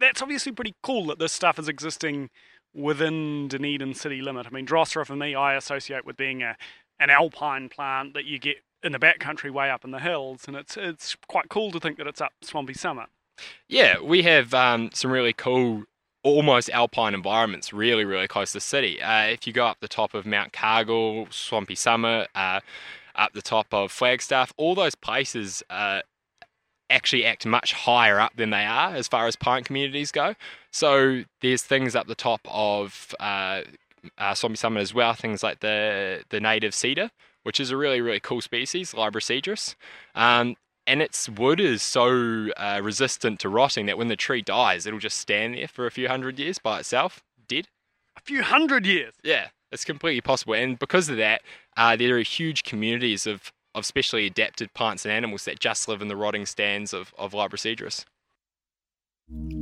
that's 0.00 0.22
obviously 0.22 0.50
pretty 0.50 0.74
cool 0.82 1.06
that 1.06 1.20
this 1.20 1.32
stuff 1.32 1.56
is 1.58 1.68
existing 1.68 2.30
within 2.78 3.48
Dunedin 3.48 3.94
city 3.94 4.22
limit. 4.22 4.46
I 4.46 4.50
mean, 4.50 4.66
Drosera 4.66 5.06
for 5.06 5.16
me, 5.16 5.34
I 5.34 5.54
associate 5.54 6.04
with 6.06 6.16
being 6.16 6.42
a 6.42 6.56
an 7.00 7.10
alpine 7.10 7.68
plant 7.68 8.14
that 8.14 8.24
you 8.24 8.38
get 8.38 8.56
in 8.82 8.92
the 8.92 8.98
backcountry 8.98 9.50
way 9.50 9.70
up 9.70 9.84
in 9.84 9.90
the 9.90 9.98
hills, 9.98 10.44
and 10.46 10.56
it's 10.56 10.76
it's 10.76 11.16
quite 11.28 11.48
cool 11.48 11.70
to 11.72 11.80
think 11.80 11.98
that 11.98 12.06
it's 12.06 12.20
up 12.20 12.32
Swampy 12.42 12.74
Summit. 12.74 13.06
Yeah, 13.68 14.00
we 14.00 14.22
have 14.22 14.52
um, 14.54 14.90
some 14.92 15.10
really 15.10 15.32
cool, 15.32 15.84
almost 16.22 16.70
alpine 16.70 17.14
environments, 17.14 17.72
really, 17.72 18.04
really 18.04 18.26
close 18.26 18.50
to 18.50 18.56
the 18.56 18.60
city. 18.60 19.00
Uh, 19.00 19.26
if 19.26 19.46
you 19.46 19.52
go 19.52 19.66
up 19.66 19.78
the 19.80 19.88
top 19.88 20.14
of 20.14 20.26
Mount 20.26 20.52
Cargill, 20.52 21.28
Swampy 21.30 21.76
Summit, 21.76 22.28
uh, 22.34 22.60
up 23.14 23.32
the 23.32 23.42
top 23.42 23.72
of 23.72 23.92
Flagstaff, 23.92 24.52
all 24.56 24.74
those 24.74 24.94
places 24.94 25.62
uh, 25.70 26.00
actually 26.90 27.24
act 27.24 27.44
much 27.44 27.72
higher 27.72 28.18
up 28.18 28.36
than 28.36 28.50
they 28.50 28.64
are 28.64 28.94
as 28.94 29.08
far 29.08 29.26
as 29.26 29.36
pine 29.36 29.64
communities 29.64 30.10
go. 30.10 30.34
So 30.70 31.24
there's 31.42 31.62
things 31.62 31.94
up 31.94 32.06
the 32.06 32.14
top 32.14 32.40
of 32.46 33.14
uh, 33.20 33.62
uh, 34.16 34.34
Swampy 34.34 34.56
Summit 34.56 34.80
as 34.80 34.94
well, 34.94 35.14
things 35.14 35.42
like 35.42 35.60
the 35.60 36.22
the 36.30 36.40
native 36.40 36.74
cedar, 36.74 37.10
which 37.42 37.60
is 37.60 37.70
a 37.70 37.76
really 37.76 38.00
really 38.00 38.20
cool 38.20 38.40
species, 38.40 38.92
Libocedrus. 38.92 39.74
Um, 40.14 40.56
and 40.86 41.02
its 41.02 41.28
wood 41.28 41.60
is 41.60 41.82
so 41.82 42.48
uh, 42.56 42.80
resistant 42.82 43.40
to 43.40 43.50
rotting 43.50 43.84
that 43.86 43.98
when 43.98 44.08
the 44.08 44.16
tree 44.16 44.40
dies, 44.40 44.86
it'll 44.86 44.98
just 44.98 45.18
stand 45.18 45.54
there 45.54 45.68
for 45.68 45.86
a 45.86 45.90
few 45.90 46.08
hundred 46.08 46.38
years 46.38 46.58
by 46.58 46.78
itself, 46.78 47.22
dead. 47.46 47.68
A 48.16 48.20
few 48.22 48.42
hundred 48.42 48.86
years. 48.86 49.12
Yeah, 49.22 49.48
it's 49.70 49.84
completely 49.84 50.22
possible. 50.22 50.54
And 50.54 50.78
because 50.78 51.10
of 51.10 51.18
that, 51.18 51.42
uh, 51.76 51.94
there 51.94 52.16
are 52.16 52.22
huge 52.22 52.64
communities 52.64 53.26
of, 53.26 53.52
of 53.78 53.86
specially 53.86 54.26
adapted 54.26 54.74
plants 54.74 55.04
and 55.04 55.12
animals 55.12 55.44
that 55.44 55.60
just 55.60 55.88
live 55.88 56.02
in 56.02 56.08
the 56.08 56.16
rotting 56.16 56.44
stands 56.44 56.92
of, 56.92 57.14
of 57.16 57.32
Libocedrus. 57.32 58.04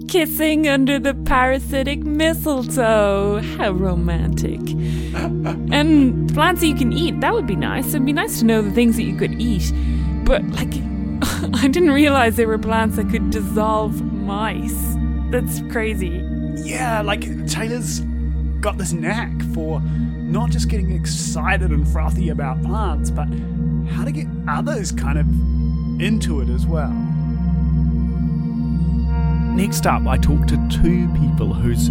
Kissing 0.08 0.68
under 0.68 0.98
the 0.98 1.14
parasitic 1.14 2.00
mistletoe. 2.00 3.40
How 3.56 3.72
romantic. 3.72 4.60
and 5.72 6.32
plants 6.32 6.60
that 6.60 6.68
you 6.68 6.74
can 6.74 6.92
eat, 6.92 7.20
that 7.20 7.34
would 7.34 7.46
be 7.46 7.56
nice. 7.56 7.88
It'd 7.88 8.06
be 8.06 8.12
nice 8.12 8.38
to 8.38 8.44
know 8.44 8.62
the 8.62 8.70
things 8.70 8.96
that 8.96 9.02
you 9.02 9.16
could 9.16 9.40
eat. 9.40 9.72
But, 10.24 10.44
like, 10.50 10.72
I 11.54 11.68
didn't 11.68 11.90
realize 11.90 12.36
there 12.36 12.46
were 12.46 12.58
plants 12.58 12.96
that 12.96 13.10
could 13.10 13.30
dissolve 13.30 14.00
mice. 14.02 14.94
That's 15.30 15.60
crazy. 15.72 16.22
Yeah, 16.58 17.02
like 17.02 17.22
Taylor's 17.48 18.00
got 18.60 18.78
this 18.78 18.92
knack 18.92 19.32
for 19.52 19.80
not 20.26 20.50
just 20.50 20.68
getting 20.68 20.92
excited 20.92 21.70
and 21.70 21.88
frothy 21.88 22.30
about 22.30 22.62
plants, 22.62 23.10
but 23.10 23.28
how 23.90 24.04
to 24.04 24.12
get 24.12 24.26
others 24.48 24.92
kind 24.92 25.18
of 25.18 25.26
into 26.00 26.40
it 26.40 26.48
as 26.48 26.66
well. 26.66 26.92
Next 29.56 29.86
up, 29.86 30.06
I 30.06 30.18
talk 30.18 30.46
to 30.48 30.68
two 30.68 31.08
people 31.14 31.54
whose 31.54 31.88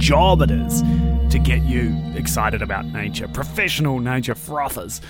job 0.00 0.42
it 0.42 0.50
is 0.50 0.82
to 1.30 1.38
get 1.42 1.62
you 1.62 1.96
excited 2.14 2.62
about 2.62 2.86
nature, 2.86 3.26
professional 3.28 3.98
nature 3.98 4.34
frothers. 4.34 5.00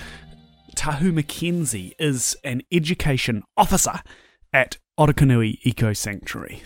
Tahu 0.75 1.11
McKenzie 1.11 1.93
is 1.99 2.35
an 2.43 2.61
education 2.71 3.43
officer 3.55 4.01
at 4.51 4.77
Orokonui 4.99 5.59
Eco 5.63 5.93
Sanctuary. 5.93 6.63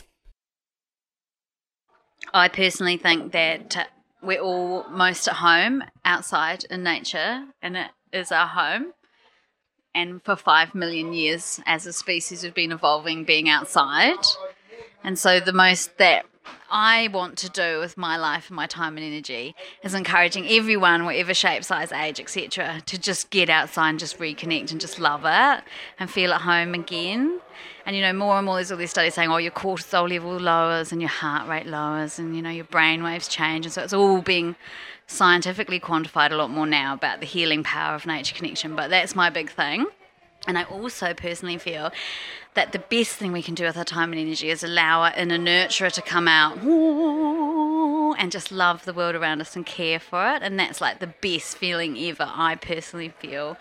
I 2.34 2.48
personally 2.48 2.98
think 2.98 3.34
that 3.34 3.90
we're 4.24 4.42
all 4.42 4.86
most 4.90 5.28
at 5.28 5.36
home 5.36 5.84
outside 6.06 6.66
in 6.70 6.84
nature, 6.84 7.46
and 7.62 7.78
it 7.78 7.92
is 8.12 8.32
our 8.32 8.48
home. 8.48 8.94
And 9.94 10.24
for 10.24 10.36
five 10.36 10.74
million 10.74 11.14
years, 11.14 11.60
as 11.66 11.86
a 11.86 11.94
species, 11.94 12.44
we've 12.44 12.54
been 12.54 12.72
evolving 12.72 13.26
being 13.26 13.48
outside. 13.48 14.26
And 15.04 15.20
so, 15.20 15.40
the 15.40 15.54
most 15.54 15.98
that 15.98 16.26
I 16.70 17.10
want 17.14 17.38
to 17.40 17.50
do 17.50 17.80
with 17.80 17.98
my 17.98 18.18
life 18.18 18.50
and 18.50 18.56
my 18.56 18.68
time 18.68 18.98
and 18.98 19.06
energy 19.06 19.56
is 19.84 19.94
encouraging 19.94 20.48
everyone, 20.48 21.06
whatever 21.06 21.34
shape, 21.34 21.64
size, 21.64 21.92
age, 21.92 22.20
etc., 22.20 22.82
to 22.86 22.98
just 22.98 23.30
get 23.30 23.50
outside 23.50 23.90
and 23.90 24.00
just 24.00 24.18
reconnect 24.20 24.72
and 24.72 24.82
just 24.82 25.00
love 25.00 25.22
it 25.26 25.64
and 26.00 26.10
feel 26.10 26.34
at 26.34 26.42
home 26.42 26.74
again. 26.74 27.40
And 27.86 27.96
you 27.96 28.02
know, 28.02 28.14
more 28.14 28.38
and 28.38 28.46
more 28.46 28.56
there's 28.56 28.72
all 28.72 28.78
these 28.78 28.92
studies 28.92 29.14
saying, 29.14 29.30
oh, 29.30 29.38
your 29.38 29.52
cortisol 29.52 30.10
level 30.10 30.38
lowers 30.38 30.92
and 30.92 31.02
your 31.02 31.10
heart 31.10 31.48
rate 31.48 31.68
lowers, 31.68 32.20
and 32.20 32.36
you 32.36 32.42
know, 32.42 32.50
your 32.50 32.66
brain 32.66 33.04
waves 33.04 33.28
change, 33.28 33.66
and 33.66 33.74
so 33.74 33.84
it's 33.84 33.94
all 33.94 34.22
being 34.22 34.56
scientifically 35.08 35.80
quantified 35.80 36.32
a 36.32 36.36
lot 36.36 36.50
more 36.50 36.66
now 36.66 36.94
about 36.94 37.20
the 37.20 37.26
healing 37.26 37.64
power 37.64 37.94
of 37.96 38.06
nature 38.06 38.36
connection. 38.36 38.76
But 38.76 38.90
that's 38.90 39.16
my 39.16 39.30
big 39.30 39.52
thing. 39.52 39.86
And 40.48 40.58
I 40.58 40.64
also 40.64 41.14
personally 41.14 41.58
feel 41.58 41.92
that 42.54 42.72
the 42.72 42.80
best 42.80 43.16
thing 43.16 43.32
we 43.32 43.42
can 43.42 43.56
do 43.56 43.66
with 43.66 43.78
our 43.78 43.84
time 43.84 44.12
and 44.12 44.22
energy 44.22 44.50
is 44.50 44.64
allow 44.64 45.02
our 45.02 45.14
inner 45.16 45.38
nurturer 45.38 45.92
to 45.92 46.02
come 46.02 46.28
out 46.28 46.58
and 48.20 48.32
just 48.32 48.52
love 48.52 48.86
the 48.86 48.94
world 48.94 49.16
around 49.16 49.42
us 49.42 49.56
and 49.56 49.66
care 49.66 50.00
for 50.00 50.36
it. 50.36 50.44
And 50.44 50.60
that's 50.60 50.80
like 50.80 51.00
the 51.00 51.14
best 51.22 51.58
feeling 51.58 51.98
ever, 51.98 52.30
I 52.30 52.56
personally 52.56 53.10
feel. 53.20 53.58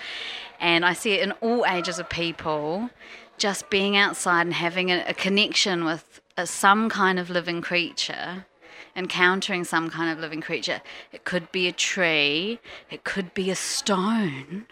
And 0.61 0.85
I 0.85 0.93
see 0.93 1.13
it 1.13 1.23
in 1.23 1.33
all 1.41 1.65
ages 1.67 1.99
of 1.99 2.09
people, 2.09 2.91
just 3.39 3.71
being 3.71 3.97
outside 3.97 4.43
and 4.43 4.55
having 4.55 4.91
a, 4.91 5.05
a 5.09 5.15
connection 5.15 5.85
with 5.85 6.21
a, 6.37 6.47
some 6.47 6.89
kind 6.89 7.19
of 7.19 7.31
living 7.31 7.61
creature 7.61 8.47
encountering 8.95 9.65
some 9.65 9.89
kind 9.89 10.11
of 10.11 10.19
living 10.19 10.43
creature. 10.43 10.83
It 11.13 11.25
could 11.25 11.51
be 11.51 11.67
a 11.67 11.73
tree, 11.73 12.61
it 12.91 13.05
could 13.05 13.33
be 13.33 13.51
a 13.51 13.57
stone, 13.57 14.67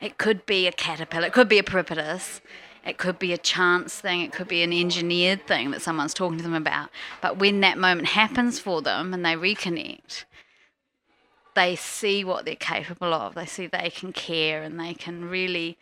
it 0.00 0.16
could 0.16 0.46
be 0.46 0.66
a 0.66 0.72
caterpillar, 0.72 1.26
it 1.26 1.34
could 1.34 1.48
be 1.48 1.58
a 1.58 1.62
peripatus, 1.62 2.40
it 2.84 2.98
could 2.98 3.18
be 3.18 3.32
a 3.32 3.38
chance 3.38 4.00
thing, 4.00 4.20
it 4.20 4.32
could 4.32 4.48
be 4.48 4.62
an 4.62 4.72
engineered 4.72 5.46
thing 5.46 5.70
that 5.70 5.82
someone's 5.82 6.14
talking 6.14 6.38
to 6.38 6.44
them 6.44 6.54
about. 6.54 6.90
But 7.20 7.38
when 7.38 7.60
that 7.60 7.78
moment 7.78 8.08
happens 8.08 8.58
for 8.58 8.80
them 8.80 9.12
and 9.12 9.24
they 9.24 9.34
reconnect, 9.34 10.24
they 11.54 11.76
see 11.76 12.24
what 12.24 12.44
they're 12.44 12.54
capable 12.54 13.12
of. 13.12 13.34
They 13.34 13.46
see 13.46 13.66
they 13.66 13.90
can 13.90 14.12
care 14.12 14.62
and 14.62 14.78
they 14.78 14.94
can 14.94 15.28
really 15.28 15.76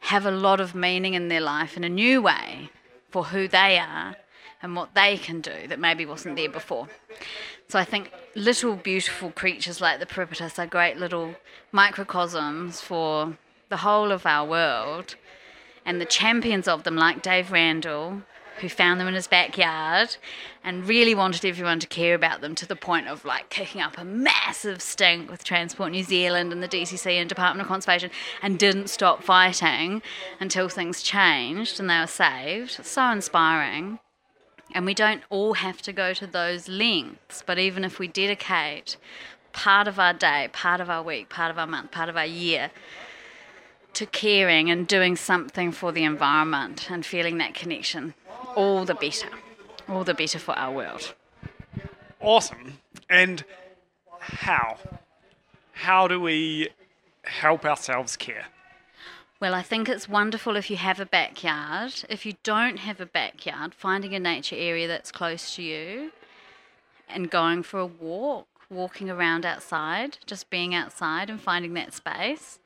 have 0.00 0.24
a 0.24 0.30
lot 0.30 0.60
of 0.60 0.74
meaning 0.74 1.14
in 1.14 1.28
their 1.28 1.40
life 1.40 1.76
in 1.76 1.84
a 1.84 1.88
new 1.88 2.22
way 2.22 2.70
for 3.10 3.24
who 3.24 3.46
they 3.46 3.78
are 3.78 4.16
and 4.62 4.76
what 4.76 4.94
they 4.94 5.16
can 5.16 5.40
do 5.40 5.66
that 5.68 5.78
maybe 5.78 6.06
wasn't 6.06 6.36
there 6.36 6.48
before. 6.48 6.88
So 7.68 7.78
I 7.78 7.84
think 7.84 8.12
little 8.34 8.76
beautiful 8.76 9.30
creatures 9.30 9.80
like 9.80 10.00
the 10.00 10.06
peripatus 10.06 10.58
are 10.58 10.66
great 10.66 10.96
little 10.96 11.34
microcosms 11.72 12.80
for 12.80 13.36
the 13.68 13.78
whole 13.78 14.10
of 14.10 14.26
our 14.26 14.46
world. 14.46 15.16
And 15.84 16.00
the 16.00 16.06
champions 16.06 16.68
of 16.68 16.84
them, 16.84 16.96
like 16.96 17.22
Dave 17.22 17.50
Randall, 17.50 18.22
who 18.60 18.68
found 18.68 19.00
them 19.00 19.08
in 19.08 19.14
his 19.14 19.26
backyard 19.26 20.16
and 20.62 20.86
really 20.86 21.14
wanted 21.14 21.44
everyone 21.44 21.80
to 21.80 21.86
care 21.86 22.14
about 22.14 22.40
them 22.40 22.54
to 22.54 22.66
the 22.66 22.76
point 22.76 23.08
of 23.08 23.24
like 23.24 23.48
kicking 23.48 23.80
up 23.80 23.96
a 23.98 24.04
massive 24.04 24.82
stink 24.82 25.30
with 25.30 25.42
Transport 25.42 25.92
New 25.92 26.02
Zealand 26.02 26.52
and 26.52 26.62
the 26.62 26.68
DCC 26.68 27.12
and 27.12 27.28
Department 27.28 27.62
of 27.62 27.68
Conservation 27.68 28.10
and 28.42 28.58
didn't 28.58 28.88
stop 28.88 29.22
fighting 29.22 30.02
until 30.38 30.68
things 30.68 31.02
changed 31.02 31.80
and 31.80 31.88
they 31.88 31.98
were 31.98 32.06
saved. 32.06 32.76
It's 32.78 32.90
so 32.90 33.10
inspiring. 33.10 33.98
And 34.72 34.86
we 34.86 34.94
don't 34.94 35.22
all 35.30 35.54
have 35.54 35.82
to 35.82 35.92
go 35.92 36.12
to 36.14 36.26
those 36.26 36.68
lengths, 36.68 37.42
but 37.44 37.58
even 37.58 37.82
if 37.82 37.98
we 37.98 38.06
dedicate 38.06 38.96
part 39.52 39.88
of 39.88 39.98
our 39.98 40.12
day, 40.12 40.48
part 40.52 40.80
of 40.80 40.88
our 40.88 41.02
week, 41.02 41.28
part 41.28 41.50
of 41.50 41.58
our 41.58 41.66
month, 41.66 41.90
part 41.90 42.08
of 42.08 42.16
our 42.16 42.26
year 42.26 42.70
to 43.94 44.06
caring 44.06 44.70
and 44.70 44.86
doing 44.86 45.16
something 45.16 45.72
for 45.72 45.92
the 45.92 46.04
environment 46.04 46.90
and 46.90 47.04
feeling 47.04 47.38
that 47.38 47.54
connection, 47.54 48.14
all 48.54 48.84
the 48.84 48.94
better. 48.94 49.28
All 49.88 50.04
the 50.04 50.14
better 50.14 50.38
for 50.38 50.56
our 50.58 50.72
world. 50.72 51.14
Awesome. 52.20 52.78
And 53.08 53.44
how? 54.20 54.78
How 55.72 56.06
do 56.06 56.20
we 56.20 56.68
help 57.24 57.64
ourselves 57.64 58.16
care? 58.16 58.46
Well, 59.40 59.54
I 59.54 59.62
think 59.62 59.88
it's 59.88 60.06
wonderful 60.08 60.56
if 60.56 60.70
you 60.70 60.76
have 60.76 61.00
a 61.00 61.06
backyard. 61.06 62.04
If 62.10 62.26
you 62.26 62.34
don't 62.42 62.78
have 62.78 63.00
a 63.00 63.06
backyard, 63.06 63.74
finding 63.74 64.14
a 64.14 64.20
nature 64.20 64.56
area 64.56 64.86
that's 64.86 65.10
close 65.10 65.54
to 65.56 65.62
you 65.62 66.12
and 67.08 67.30
going 67.30 67.62
for 67.62 67.80
a 67.80 67.86
walk, 67.86 68.46
walking 68.68 69.08
around 69.08 69.46
outside, 69.46 70.18
just 70.26 70.50
being 70.50 70.74
outside 70.74 71.30
and 71.30 71.40
finding 71.40 71.72
that 71.74 71.94
space. 71.94 72.58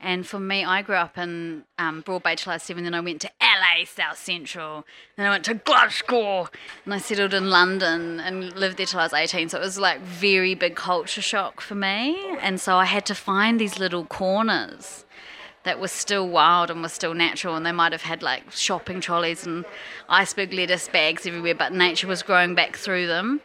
And 0.00 0.26
for 0.26 0.38
me, 0.38 0.64
I 0.64 0.82
grew 0.82 0.96
up 0.96 1.16
in 1.16 1.64
um, 1.78 2.02
Broad 2.02 2.22
Bay 2.22 2.36
till 2.36 2.52
I 2.52 2.56
was 2.56 2.62
seven, 2.62 2.84
then 2.84 2.94
I 2.94 3.00
went 3.00 3.20
to 3.22 3.30
LA 3.40 3.84
South 3.86 4.18
Central, 4.18 4.84
then 5.16 5.26
I 5.26 5.30
went 5.30 5.44
to 5.46 5.54
Glasgow, 5.54 6.48
and 6.84 6.92
I 6.94 6.98
settled 6.98 7.32
in 7.32 7.48
London 7.48 8.20
and 8.20 8.54
lived 8.54 8.76
there 8.76 8.86
till 8.86 9.00
I 9.00 9.04
was 9.04 9.14
18. 9.14 9.48
So 9.48 9.58
it 9.58 9.62
was 9.62 9.78
like 9.78 10.00
very 10.00 10.54
big 10.54 10.76
culture 10.76 11.22
shock 11.22 11.60
for 11.60 11.74
me. 11.74 12.36
And 12.40 12.60
so 12.60 12.76
I 12.76 12.84
had 12.84 13.06
to 13.06 13.14
find 13.14 13.58
these 13.58 13.78
little 13.78 14.04
corners 14.04 15.06
that 15.64 15.80
were 15.80 15.88
still 15.88 16.28
wild 16.28 16.70
and 16.70 16.82
were 16.82 16.88
still 16.88 17.14
natural, 17.14 17.56
and 17.56 17.64
they 17.64 17.72
might 17.72 17.92
have 17.92 18.02
had 18.02 18.22
like 18.22 18.52
shopping 18.52 19.00
trolleys 19.00 19.46
and 19.46 19.64
iceberg 20.08 20.52
lettuce 20.52 20.88
bags 20.88 21.26
everywhere, 21.26 21.54
but 21.54 21.72
nature 21.72 22.06
was 22.06 22.22
growing 22.22 22.54
back 22.54 22.76
through 22.76 23.06
them. 23.06 23.40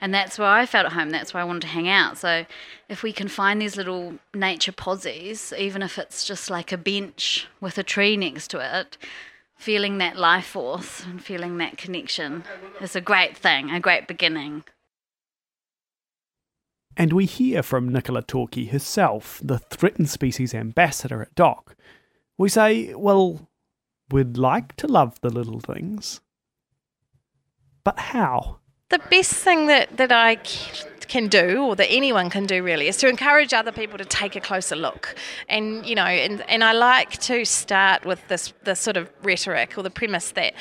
And 0.00 0.12
that's 0.12 0.38
where 0.38 0.48
I 0.48 0.66
felt 0.66 0.86
at 0.86 0.92
home. 0.92 1.10
That's 1.10 1.32
where 1.32 1.42
I 1.42 1.46
wanted 1.46 1.62
to 1.62 1.68
hang 1.68 1.88
out. 1.88 2.18
So, 2.18 2.44
if 2.88 3.02
we 3.02 3.12
can 3.12 3.28
find 3.28 3.60
these 3.60 3.76
little 3.76 4.14
nature 4.34 4.72
posies, 4.72 5.52
even 5.56 5.82
if 5.82 5.98
it's 5.98 6.24
just 6.24 6.50
like 6.50 6.72
a 6.72 6.78
bench 6.78 7.46
with 7.60 7.78
a 7.78 7.82
tree 7.82 8.16
next 8.16 8.48
to 8.48 8.78
it, 8.78 8.98
feeling 9.56 9.98
that 9.98 10.18
life 10.18 10.46
force 10.46 11.04
and 11.04 11.22
feeling 11.24 11.56
that 11.58 11.78
connection 11.78 12.44
is 12.80 12.94
a 12.94 13.00
great 13.00 13.36
thing, 13.36 13.70
a 13.70 13.80
great 13.80 14.06
beginning. 14.06 14.64
And 16.96 17.12
we 17.12 17.24
hear 17.24 17.62
from 17.62 17.88
Nicola 17.88 18.22
Toki 18.22 18.66
herself, 18.66 19.40
the 19.42 19.58
threatened 19.58 20.10
species 20.10 20.54
ambassador 20.54 21.22
at 21.22 21.34
DOC. 21.34 21.74
We 22.38 22.48
say, 22.48 22.94
well, 22.94 23.48
we'd 24.10 24.36
like 24.36 24.76
to 24.76 24.86
love 24.86 25.20
the 25.20 25.30
little 25.30 25.60
things. 25.60 26.20
But 27.82 27.98
how? 27.98 28.58
The 28.90 28.98
best 29.10 29.32
thing 29.32 29.66
that, 29.68 29.96
that 29.96 30.12
I 30.12 30.36
can 31.08 31.28
do, 31.28 31.64
or 31.64 31.76
that 31.76 31.90
anyone 31.90 32.28
can 32.28 32.44
do 32.44 32.62
really, 32.62 32.88
is 32.88 32.96
to 32.98 33.08
encourage 33.08 33.52
other 33.52 33.72
people 33.72 33.98
to 33.98 34.04
take 34.04 34.36
a 34.36 34.40
closer 34.40 34.76
look. 34.76 35.14
And 35.48 35.86
you 35.86 35.94
know, 35.94 36.04
and, 36.04 36.42
and 36.50 36.62
I 36.62 36.72
like 36.72 37.12
to 37.22 37.44
start 37.44 38.04
with 38.04 38.26
this 38.28 38.52
this 38.64 38.80
sort 38.80 38.96
of 38.96 39.10
rhetoric 39.22 39.78
or 39.78 39.82
the 39.82 39.90
premise 39.90 40.32
that 40.32 40.54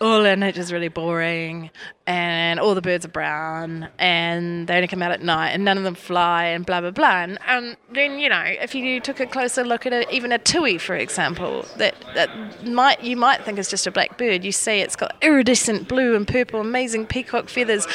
all 0.00 0.24
our 0.24 0.36
nature's 0.36 0.72
really 0.72 0.88
boring 0.88 1.70
and 2.06 2.60
all 2.60 2.74
the 2.74 2.80
birds 2.80 3.04
are 3.04 3.08
brown 3.10 3.88
and 3.98 4.68
they 4.68 4.76
only 4.76 4.86
come 4.86 5.02
out 5.02 5.10
at 5.10 5.22
night 5.22 5.50
and 5.50 5.64
none 5.64 5.76
of 5.76 5.82
them 5.82 5.94
fly 5.94 6.44
and 6.44 6.64
blah 6.64 6.80
blah 6.80 6.90
blah. 6.90 7.22
And 7.22 7.38
um, 7.48 7.76
then 7.92 8.18
you 8.18 8.28
know 8.28 8.42
if 8.44 8.74
you 8.74 9.00
took 9.00 9.18
a 9.18 9.26
closer 9.26 9.64
look 9.64 9.86
at 9.86 9.92
a, 9.92 10.08
even 10.14 10.30
a 10.30 10.38
tui 10.38 10.78
for 10.78 10.94
example 10.94 11.64
that, 11.76 11.96
that 12.14 12.64
might 12.66 13.02
you 13.02 13.16
might 13.16 13.44
think 13.44 13.58
is 13.58 13.68
just 13.68 13.86
a 13.86 13.90
black 13.90 14.16
bird. 14.16 14.44
You 14.44 14.52
see 14.52 14.80
it's 14.80 14.96
got 14.96 15.16
iridescent 15.20 15.88
blue 15.88 16.14
and 16.14 16.26
purple 16.26 16.60
amazing 16.60 17.06
peacock 17.06 17.48
feathers. 17.48 17.86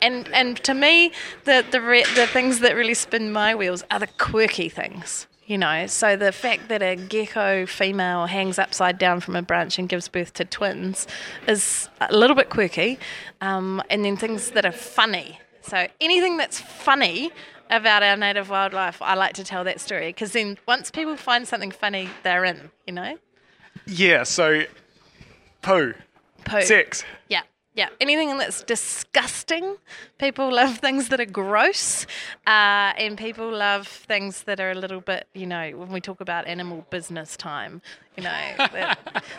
And 0.00 0.28
and 0.32 0.56
to 0.64 0.72
me 0.72 1.12
the 1.44 1.64
the, 1.70 1.80
re- 1.80 2.06
the 2.14 2.26
things 2.26 2.60
that 2.60 2.74
really 2.74 2.94
spin 2.94 3.32
my 3.32 3.54
wheels 3.54 3.84
are 3.90 3.98
the 3.98 4.06
quirky 4.06 4.68
things 4.70 5.26
you 5.50 5.58
know 5.58 5.86
so 5.88 6.14
the 6.14 6.30
fact 6.30 6.68
that 6.68 6.80
a 6.80 6.94
gecko 6.94 7.66
female 7.66 8.26
hangs 8.26 8.56
upside 8.56 8.98
down 8.98 9.18
from 9.18 9.34
a 9.34 9.42
branch 9.42 9.78
and 9.80 9.88
gives 9.88 10.06
birth 10.06 10.32
to 10.32 10.44
twins 10.44 11.08
is 11.48 11.88
a 12.00 12.14
little 12.14 12.36
bit 12.36 12.48
quirky 12.50 12.98
um, 13.40 13.82
and 13.90 14.04
then 14.04 14.16
things 14.16 14.52
that 14.52 14.64
are 14.64 14.70
funny 14.72 15.40
so 15.60 15.86
anything 16.00 16.36
that's 16.36 16.60
funny 16.60 17.32
about 17.68 18.02
our 18.02 18.16
native 18.16 18.48
wildlife 18.48 19.02
i 19.02 19.14
like 19.14 19.34
to 19.34 19.42
tell 19.42 19.64
that 19.64 19.80
story 19.80 20.10
because 20.10 20.32
then 20.32 20.56
once 20.66 20.90
people 20.90 21.16
find 21.16 21.48
something 21.48 21.72
funny 21.72 22.08
they're 22.22 22.44
in 22.44 22.70
you 22.86 22.92
know 22.92 23.18
Yeah, 23.86 24.22
so 24.22 24.62
poo, 25.62 25.94
Poo. 26.44 26.62
sex. 26.62 27.04
Yeah. 27.28 27.42
Yeah, 27.74 27.88
anything 28.00 28.36
that's 28.36 28.62
disgusting. 28.64 29.76
People 30.18 30.52
love 30.52 30.78
things 30.78 31.08
that 31.08 31.20
are 31.20 31.24
gross, 31.24 32.04
uh, 32.46 32.92
and 32.98 33.16
people 33.16 33.48
love 33.50 33.86
things 33.86 34.42
that 34.42 34.58
are 34.58 34.72
a 34.72 34.74
little 34.74 35.00
bit, 35.00 35.28
you 35.34 35.46
know, 35.46 35.70
when 35.76 35.90
we 35.92 36.00
talk 36.00 36.20
about 36.20 36.48
animal 36.48 36.84
business 36.90 37.36
time, 37.36 37.80
you 38.16 38.24
know, 38.24 38.40
the, 38.58 38.96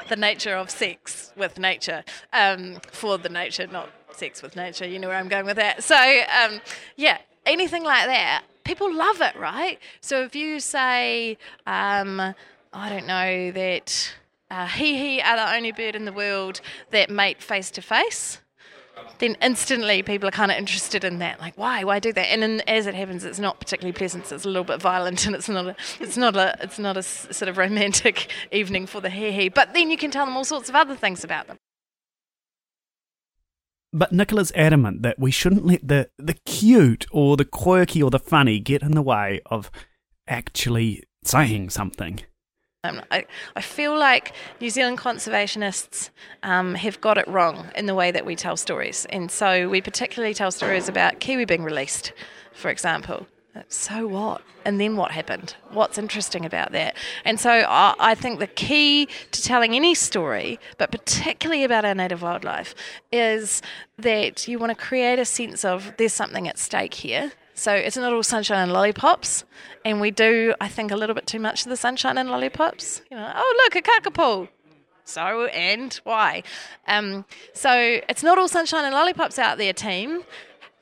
the 0.07 0.15
nature 0.15 0.55
of 0.55 0.69
sex 0.69 1.33
with 1.35 1.59
nature, 1.59 2.05
um, 2.31 2.77
for 2.91 3.17
the 3.17 3.27
nature, 3.27 3.67
not 3.67 3.89
sex 4.13 4.41
with 4.41 4.55
nature. 4.55 4.87
You 4.87 4.99
know 4.99 5.09
where 5.09 5.17
I'm 5.17 5.27
going 5.27 5.45
with 5.45 5.57
that. 5.57 5.83
So, 5.83 5.95
um, 5.97 6.61
yeah, 6.95 7.17
anything 7.45 7.83
like 7.83 8.07
that, 8.07 8.43
people 8.63 8.93
love 8.93 9.19
it, 9.19 9.35
right? 9.35 9.77
So 9.99 10.21
if 10.23 10.35
you 10.35 10.61
say, 10.61 11.37
um, 11.67 12.33
I 12.73 12.89
don't 12.89 13.07
know, 13.07 13.51
that 13.51 14.13
uh, 14.51 14.67
hihi 14.67 15.23
are 15.23 15.37
the 15.37 15.55
only 15.55 15.71
bird 15.71 15.95
in 15.95 16.05
the 16.05 16.11
world 16.11 16.59
that 16.91 17.09
mate 17.09 17.41
face 17.41 17.71
to 17.71 17.81
face, 17.81 18.39
then 19.19 19.37
instantly 19.41 20.03
people 20.03 20.27
are 20.27 20.31
kind 20.31 20.51
of 20.51 20.57
interested 20.57 21.03
in 21.03 21.19
that. 21.19 21.39
Like, 21.39 21.57
why? 21.57 21.83
Why 21.85 21.99
do 21.99 22.11
that? 22.11 22.27
And 22.27 22.43
then, 22.43 22.61
as 22.67 22.85
it 22.85 22.93
happens, 22.93 23.23
it's 23.23 23.39
not 23.39 23.59
particularly 23.59 23.93
pleasant. 23.93 24.27
So 24.27 24.35
it's 24.35 24.45
a 24.45 24.49
little 24.49 24.65
bit 24.65 24.81
violent, 24.81 25.25
and 25.27 25.35
it's 25.35 25.47
not 25.47 25.67
a, 25.67 25.75
it's 25.99 26.17
not 26.17 26.35
a, 26.35 26.57
it's 26.59 26.77
not 26.77 26.97
a 26.97 26.99
s- 26.99 27.27
sort 27.31 27.47
of 27.47 27.57
romantic 27.57 28.29
evening 28.51 28.87
for 28.87 28.99
the 28.99 29.09
hihi. 29.09 29.53
But 29.53 29.73
then 29.73 29.89
you 29.89 29.97
can 29.97 30.11
tell 30.11 30.25
them 30.25 30.35
all 30.35 30.43
sorts 30.43 30.67
of 30.67 30.75
other 30.75 30.95
things 30.95 31.23
about 31.23 31.47
them. 31.47 31.57
But 33.93 34.11
Nicola's 34.11 34.51
adamant 34.55 35.01
that 35.03 35.19
we 35.19 35.31
shouldn't 35.31 35.65
let 35.65 35.85
the, 35.85 36.09
the 36.17 36.35
cute 36.45 37.05
or 37.11 37.35
the 37.35 37.45
quirky 37.45 38.01
or 38.01 38.09
the 38.09 38.19
funny 38.19 38.59
get 38.59 38.81
in 38.81 38.91
the 38.91 39.01
way 39.01 39.41
of 39.45 39.69
actually 40.27 41.03
saying 41.23 41.69
something. 41.71 42.21
Um, 42.83 43.03
I, 43.11 43.27
I 43.55 43.61
feel 43.61 43.95
like 43.95 44.33
New 44.59 44.71
Zealand 44.71 44.97
conservationists 44.97 46.09
um, 46.41 46.73
have 46.73 46.99
got 46.99 47.19
it 47.19 47.27
wrong 47.27 47.69
in 47.75 47.85
the 47.85 47.93
way 47.93 48.09
that 48.09 48.25
we 48.25 48.35
tell 48.35 48.57
stories. 48.57 49.05
And 49.11 49.29
so 49.29 49.69
we 49.69 49.81
particularly 49.81 50.33
tell 50.33 50.49
stories 50.49 50.89
about 50.89 51.19
kiwi 51.19 51.45
being 51.45 51.63
released, 51.63 52.11
for 52.53 52.71
example. 52.71 53.27
So 53.67 54.07
what? 54.07 54.41
And 54.65 54.81
then 54.81 54.95
what 54.97 55.11
happened? 55.11 55.53
What's 55.69 55.99
interesting 55.99 56.43
about 56.43 56.71
that? 56.71 56.95
And 57.23 57.39
so 57.39 57.51
I, 57.51 57.93
I 57.99 58.15
think 58.15 58.39
the 58.39 58.47
key 58.47 59.07
to 59.29 59.43
telling 59.43 59.75
any 59.75 59.93
story, 59.93 60.59
but 60.79 60.89
particularly 60.89 61.63
about 61.63 61.85
our 61.85 61.93
native 61.93 62.23
wildlife, 62.23 62.73
is 63.11 63.61
that 63.99 64.47
you 64.47 64.57
want 64.57 64.71
to 64.71 64.75
create 64.75 65.19
a 65.19 65.25
sense 65.25 65.63
of 65.63 65.93
there's 65.97 66.13
something 66.13 66.47
at 66.47 66.57
stake 66.57 66.95
here. 66.95 67.31
So 67.61 67.75
it's 67.75 67.95
not 67.95 68.11
all 68.11 68.23
sunshine 68.23 68.63
and 68.63 68.73
lollipops, 68.73 69.45
and 69.85 70.01
we 70.01 70.09
do, 70.09 70.55
I 70.59 70.67
think, 70.67 70.89
a 70.89 70.95
little 70.95 71.13
bit 71.13 71.27
too 71.27 71.37
much 71.37 71.61
of 71.61 71.69
the 71.69 71.77
sunshine 71.77 72.17
and 72.17 72.27
lollipops. 72.27 73.03
You 73.11 73.17
know, 73.17 73.31
oh 73.35 73.61
look, 73.63 73.75
a 73.75 73.87
kakapo. 73.87 74.49
So 75.03 75.45
and 75.45 75.93
why? 76.03 76.41
Um, 76.87 77.23
so 77.53 78.01
it's 78.09 78.23
not 78.23 78.39
all 78.39 78.47
sunshine 78.47 78.83
and 78.83 78.95
lollipops 78.95 79.37
out 79.37 79.59
there, 79.59 79.73
team. 79.73 80.23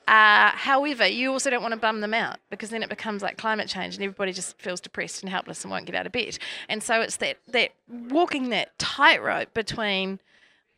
Uh, 0.07 0.51
however, 0.51 1.05
you 1.05 1.33
also 1.33 1.49
don't 1.49 1.61
want 1.61 1.73
to 1.73 1.79
bum 1.79 1.99
them 1.99 2.13
out 2.13 2.37
because 2.49 2.69
then 2.69 2.81
it 2.81 2.87
becomes 2.87 3.21
like 3.21 3.37
climate 3.37 3.67
change 3.67 3.95
and 3.95 4.03
everybody 4.05 4.31
just 4.31 4.57
feels 4.57 4.79
depressed 4.79 5.21
and 5.21 5.29
helpless 5.29 5.65
and 5.65 5.71
won't 5.71 5.85
get 5.85 5.95
out 5.95 6.05
of 6.05 6.13
bed. 6.13 6.39
And 6.69 6.81
so 6.81 7.01
it's 7.01 7.17
that 7.17 7.39
that 7.49 7.71
walking 7.89 8.51
that 8.51 8.79
tightrope 8.79 9.53
between 9.53 10.21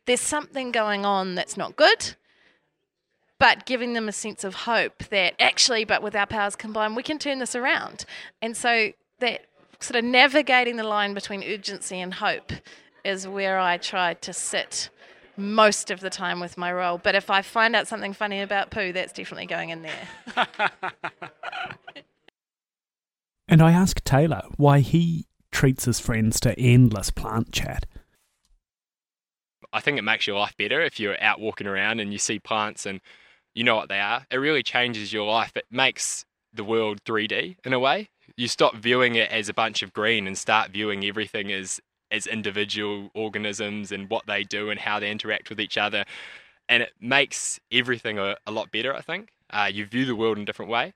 there's 0.06 0.20
something 0.20 0.72
going 0.72 1.06
on 1.06 1.36
that's 1.36 1.56
not 1.56 1.76
good, 1.76 2.16
but 3.42 3.66
giving 3.66 3.92
them 3.92 4.08
a 4.08 4.12
sense 4.12 4.44
of 4.44 4.54
hope 4.54 5.02
that 5.10 5.34
actually, 5.40 5.84
but 5.84 6.00
with 6.00 6.14
our 6.14 6.26
powers 6.26 6.54
combined, 6.54 6.94
we 6.94 7.02
can 7.02 7.18
turn 7.18 7.40
this 7.40 7.56
around. 7.56 8.04
And 8.40 8.56
so 8.56 8.92
that 9.18 9.46
sort 9.80 9.96
of 9.96 10.04
navigating 10.04 10.76
the 10.76 10.84
line 10.84 11.12
between 11.12 11.42
urgency 11.42 11.98
and 11.98 12.14
hope 12.14 12.52
is 13.04 13.26
where 13.26 13.58
I 13.58 13.78
try 13.78 14.14
to 14.14 14.32
sit 14.32 14.90
most 15.36 15.90
of 15.90 15.98
the 15.98 16.08
time 16.08 16.38
with 16.38 16.56
my 16.56 16.72
role. 16.72 16.98
But 16.98 17.16
if 17.16 17.30
I 17.30 17.42
find 17.42 17.74
out 17.74 17.88
something 17.88 18.12
funny 18.12 18.40
about 18.40 18.70
poo, 18.70 18.92
that's 18.92 19.12
definitely 19.12 19.46
going 19.46 19.70
in 19.70 19.82
there. 19.82 20.46
And 23.48 23.60
I 23.60 23.72
ask 23.72 24.02
Taylor 24.04 24.44
why 24.56 24.80
he 24.80 25.26
treats 25.50 25.84
his 25.84 26.00
friends 26.00 26.40
to 26.40 26.58
endless 26.58 27.10
plant 27.10 27.52
chat. 27.52 27.84
I 29.74 29.80
think 29.80 29.98
it 29.98 30.02
makes 30.02 30.26
your 30.26 30.38
life 30.38 30.56
better 30.56 30.80
if 30.80 30.98
you're 30.98 31.20
out 31.22 31.38
walking 31.38 31.66
around 31.66 32.00
and 32.00 32.12
you 32.12 32.18
see 32.18 32.38
plants 32.38 32.86
and 32.86 33.00
you 33.54 33.64
know 33.64 33.76
what 33.76 33.88
they 33.88 34.00
are. 34.00 34.26
It 34.30 34.36
really 34.36 34.62
changes 34.62 35.12
your 35.12 35.30
life. 35.30 35.52
It 35.56 35.66
makes 35.70 36.24
the 36.52 36.64
world 36.64 37.02
3D 37.04 37.56
in 37.64 37.72
a 37.72 37.78
way. 37.78 38.08
You 38.36 38.48
stop 38.48 38.76
viewing 38.76 39.14
it 39.14 39.30
as 39.30 39.48
a 39.48 39.54
bunch 39.54 39.82
of 39.82 39.92
green 39.92 40.26
and 40.26 40.36
start 40.36 40.70
viewing 40.70 41.04
everything 41.04 41.52
as 41.52 41.80
as 42.10 42.26
individual 42.26 43.10
organisms 43.14 43.90
and 43.90 44.10
what 44.10 44.26
they 44.26 44.44
do 44.44 44.68
and 44.68 44.78
how 44.78 45.00
they 45.00 45.10
interact 45.10 45.48
with 45.48 45.58
each 45.58 45.78
other. 45.78 46.04
And 46.68 46.82
it 46.82 46.92
makes 47.00 47.58
everything 47.72 48.18
a, 48.18 48.36
a 48.46 48.52
lot 48.52 48.70
better, 48.70 48.94
I 48.94 49.00
think. 49.00 49.30
Uh, 49.48 49.70
you 49.72 49.86
view 49.86 50.04
the 50.04 50.14
world 50.14 50.36
in 50.36 50.42
a 50.42 50.46
different 50.46 50.70
way. 50.70 50.92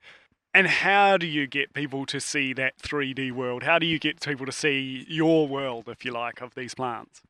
And 0.52 0.66
how 0.66 1.16
do 1.16 1.26
you 1.26 1.46
get 1.46 1.74
people 1.74 2.06
to 2.06 2.20
see 2.20 2.52
that 2.54 2.78
3D 2.78 3.32
world? 3.32 3.62
How 3.62 3.78
do 3.78 3.86
you 3.86 3.98
get 3.98 4.20
people 4.20 4.46
to 4.46 4.52
see 4.52 5.04
your 5.08 5.48
world, 5.48 5.88
if 5.88 6.04
you 6.04 6.12
like, 6.12 6.40
of 6.40 6.54
these 6.54 6.74
plants? 6.74 7.22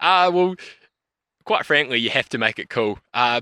Uh, 0.00 0.30
well, 0.32 0.54
quite 1.44 1.64
frankly, 1.64 1.98
you 1.98 2.10
have 2.10 2.28
to 2.30 2.38
make 2.38 2.58
it 2.58 2.68
cool. 2.68 2.98
Uh, 3.14 3.40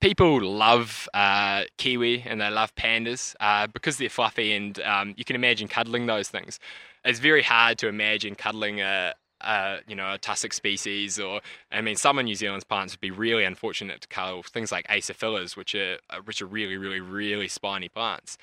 People 0.00 0.40
love 0.40 1.08
uh, 1.14 1.64
kiwi 1.78 2.22
and 2.26 2.40
they 2.40 2.50
love 2.50 2.74
pandas 2.74 3.34
uh, 3.40 3.66
because 3.66 3.96
they're 3.96 4.08
fluffy, 4.08 4.52
and 4.52 4.78
um, 4.80 5.14
you 5.16 5.24
can 5.24 5.36
imagine 5.36 5.68
cuddling 5.68 6.06
those 6.06 6.28
things. 6.28 6.58
It's 7.04 7.18
very 7.18 7.42
hard 7.42 7.78
to 7.78 7.88
imagine 7.88 8.34
cuddling 8.34 8.80
a, 8.80 9.14
a 9.40 9.78
you 9.86 9.94
know 9.94 10.12
a 10.12 10.18
tussock 10.18 10.52
species, 10.52 11.18
or 11.18 11.40
I 11.72 11.80
mean, 11.80 11.96
some 11.96 12.18
of 12.18 12.24
New 12.24 12.34
Zealand's 12.34 12.64
plants 12.64 12.94
would 12.94 13.00
be 13.00 13.10
really 13.10 13.44
unfortunate 13.44 14.00
to 14.02 14.08
cuddle 14.08 14.42
things 14.42 14.72
like 14.72 14.86
Aciphyllas, 14.88 15.56
which 15.56 15.74
are 15.74 15.98
uh, 16.10 16.18
which 16.24 16.42
are 16.42 16.46
really, 16.46 16.76
really, 16.76 17.00
really 17.00 17.48
spiny 17.48 17.88
plants. 17.88 18.38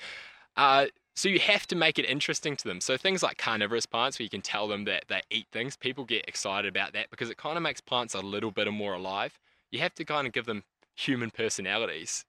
Uh, 0.56 0.86
so 1.16 1.28
you 1.28 1.38
have 1.38 1.66
to 1.68 1.76
make 1.76 1.98
it 1.98 2.04
interesting 2.04 2.56
to 2.56 2.66
them. 2.66 2.80
So 2.80 2.96
things 2.96 3.22
like 3.22 3.38
carnivorous 3.38 3.86
plants, 3.86 4.18
where 4.18 4.24
you 4.24 4.30
can 4.30 4.42
tell 4.42 4.66
them 4.66 4.84
that 4.84 5.04
they 5.08 5.22
eat 5.30 5.46
things, 5.52 5.76
people 5.76 6.04
get 6.04 6.26
excited 6.26 6.68
about 6.68 6.92
that 6.94 7.10
because 7.10 7.30
it 7.30 7.36
kind 7.36 7.56
of 7.56 7.62
makes 7.62 7.80
plants 7.80 8.14
a 8.14 8.20
little 8.20 8.50
bit 8.50 8.70
more 8.72 8.94
alive. 8.94 9.38
You 9.74 9.80
have 9.80 9.96
to 9.96 10.04
kind 10.04 10.24
of 10.24 10.32
give 10.32 10.46
them 10.46 10.62
human 10.94 11.32
personalities. 11.32 12.24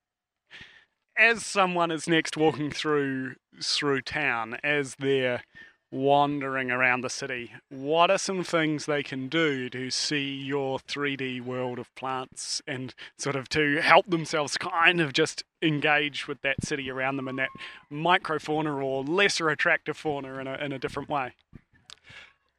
As 1.16 1.46
someone 1.46 1.92
is 1.92 2.08
next 2.08 2.36
walking 2.36 2.72
through 2.72 3.36
through 3.62 4.02
town, 4.02 4.58
as 4.64 4.96
they're 4.96 5.44
wandering 5.92 6.72
around 6.72 7.02
the 7.02 7.10
city, 7.12 7.52
what 7.70 8.10
are 8.10 8.18
some 8.18 8.44
things 8.44 8.88
they 8.88 9.04
can 9.04 9.28
do 9.28 9.70
to 9.70 9.92
see 9.92 10.34
your 10.34 10.80
3D 10.80 11.40
world 11.40 11.78
of 11.78 11.94
plants 11.94 12.64
and 12.66 12.96
sort 13.16 13.36
of 13.36 13.48
to 13.50 13.80
help 13.80 14.10
themselves 14.10 14.58
kind 14.58 15.00
of 15.00 15.14
just 15.14 15.44
engage 15.62 16.28
with 16.28 16.42
that 16.42 16.66
city 16.66 16.90
around 16.90 17.18
them 17.18 17.28
and 17.28 17.38
that 17.38 17.50
microfauna 17.92 18.84
or 18.84 19.04
lesser 19.04 19.52
attractive 19.52 19.96
fauna 19.96 20.40
in 20.40 20.48
a, 20.48 20.56
in 20.56 20.72
a 20.72 20.80
different 20.80 21.10
way? 21.10 21.34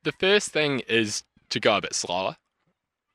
The 0.04 0.12
first 0.12 0.50
thing 0.52 0.78
is 0.86 1.24
to 1.48 1.58
go 1.58 1.76
a 1.76 1.80
bit 1.80 1.96
slower 1.96 2.36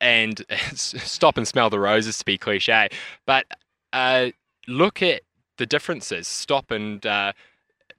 and 0.02 0.44
stop 0.76 1.38
and 1.38 1.48
smell 1.48 1.70
the 1.70 1.80
roses 1.80 2.18
to 2.18 2.26
be 2.26 2.38
cliche, 2.38 2.90
but 3.26 3.46
uh, 3.94 4.32
look 4.68 5.02
at 5.02 5.22
the 5.58 5.66
differences. 5.66 6.28
Stop 6.28 6.72
and 6.72 7.06
uh, 7.06 7.32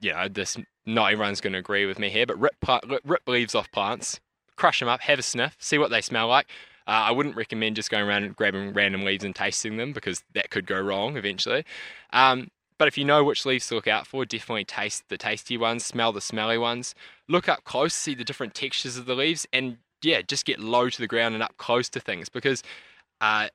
you 0.01 0.11
know 0.11 0.27
this 0.27 0.57
not 0.85 1.11
everyone's 1.11 1.41
going 1.41 1.53
to 1.53 1.59
agree 1.59 1.85
with 1.85 1.97
me 1.97 2.09
here, 2.09 2.25
but 2.25 2.37
rip, 2.39 2.55
rip 3.05 3.27
leaves 3.27 3.55
off 3.55 3.71
plants, 3.71 4.19
crush 4.57 4.79
them 4.79 4.89
up, 4.89 4.99
have 5.01 5.17
a 5.17 5.23
sniff, 5.23 5.55
see 5.59 5.77
what 5.77 5.89
they 5.89 6.01
smell 6.01 6.27
like. 6.27 6.47
Uh, 6.85 7.07
I 7.07 7.11
wouldn't 7.11 7.37
recommend 7.37 7.77
just 7.77 7.89
going 7.89 8.05
around 8.05 8.23
and 8.23 8.35
grabbing 8.35 8.73
random 8.73 9.03
leaves 9.03 9.23
and 9.23 9.33
tasting 9.33 9.77
them 9.77 9.93
because 9.93 10.21
that 10.33 10.49
could 10.49 10.67
go 10.67 10.79
wrong 10.79 11.15
eventually. 11.15 11.63
Um, 12.11 12.49
but 12.77 12.89
if 12.89 12.97
you 12.97 13.05
know 13.05 13.23
which 13.23 13.45
leaves 13.45 13.67
to 13.67 13.75
look 13.75 13.87
out 13.87 14.05
for, 14.07 14.25
definitely 14.25 14.65
taste 14.65 15.07
the 15.07 15.17
tasty 15.17 15.57
ones, 15.57 15.85
smell 15.85 16.11
the 16.11 16.19
smelly 16.19 16.57
ones. 16.57 16.93
Look 17.29 17.47
up 17.47 17.63
close, 17.63 17.93
see 17.93 18.13
the 18.13 18.25
different 18.25 18.53
textures 18.53 18.97
of 18.97 19.05
the 19.05 19.15
leaves, 19.15 19.47
and 19.53 19.77
yeah, 20.03 20.21
just 20.21 20.45
get 20.45 20.59
low 20.59 20.89
to 20.89 20.99
the 20.99 21.07
ground 21.07 21.33
and 21.33 21.43
up 21.43 21.57
close 21.57 21.89
to 21.89 21.99
things 21.99 22.29
because 22.29 22.63
uh, 23.21 23.47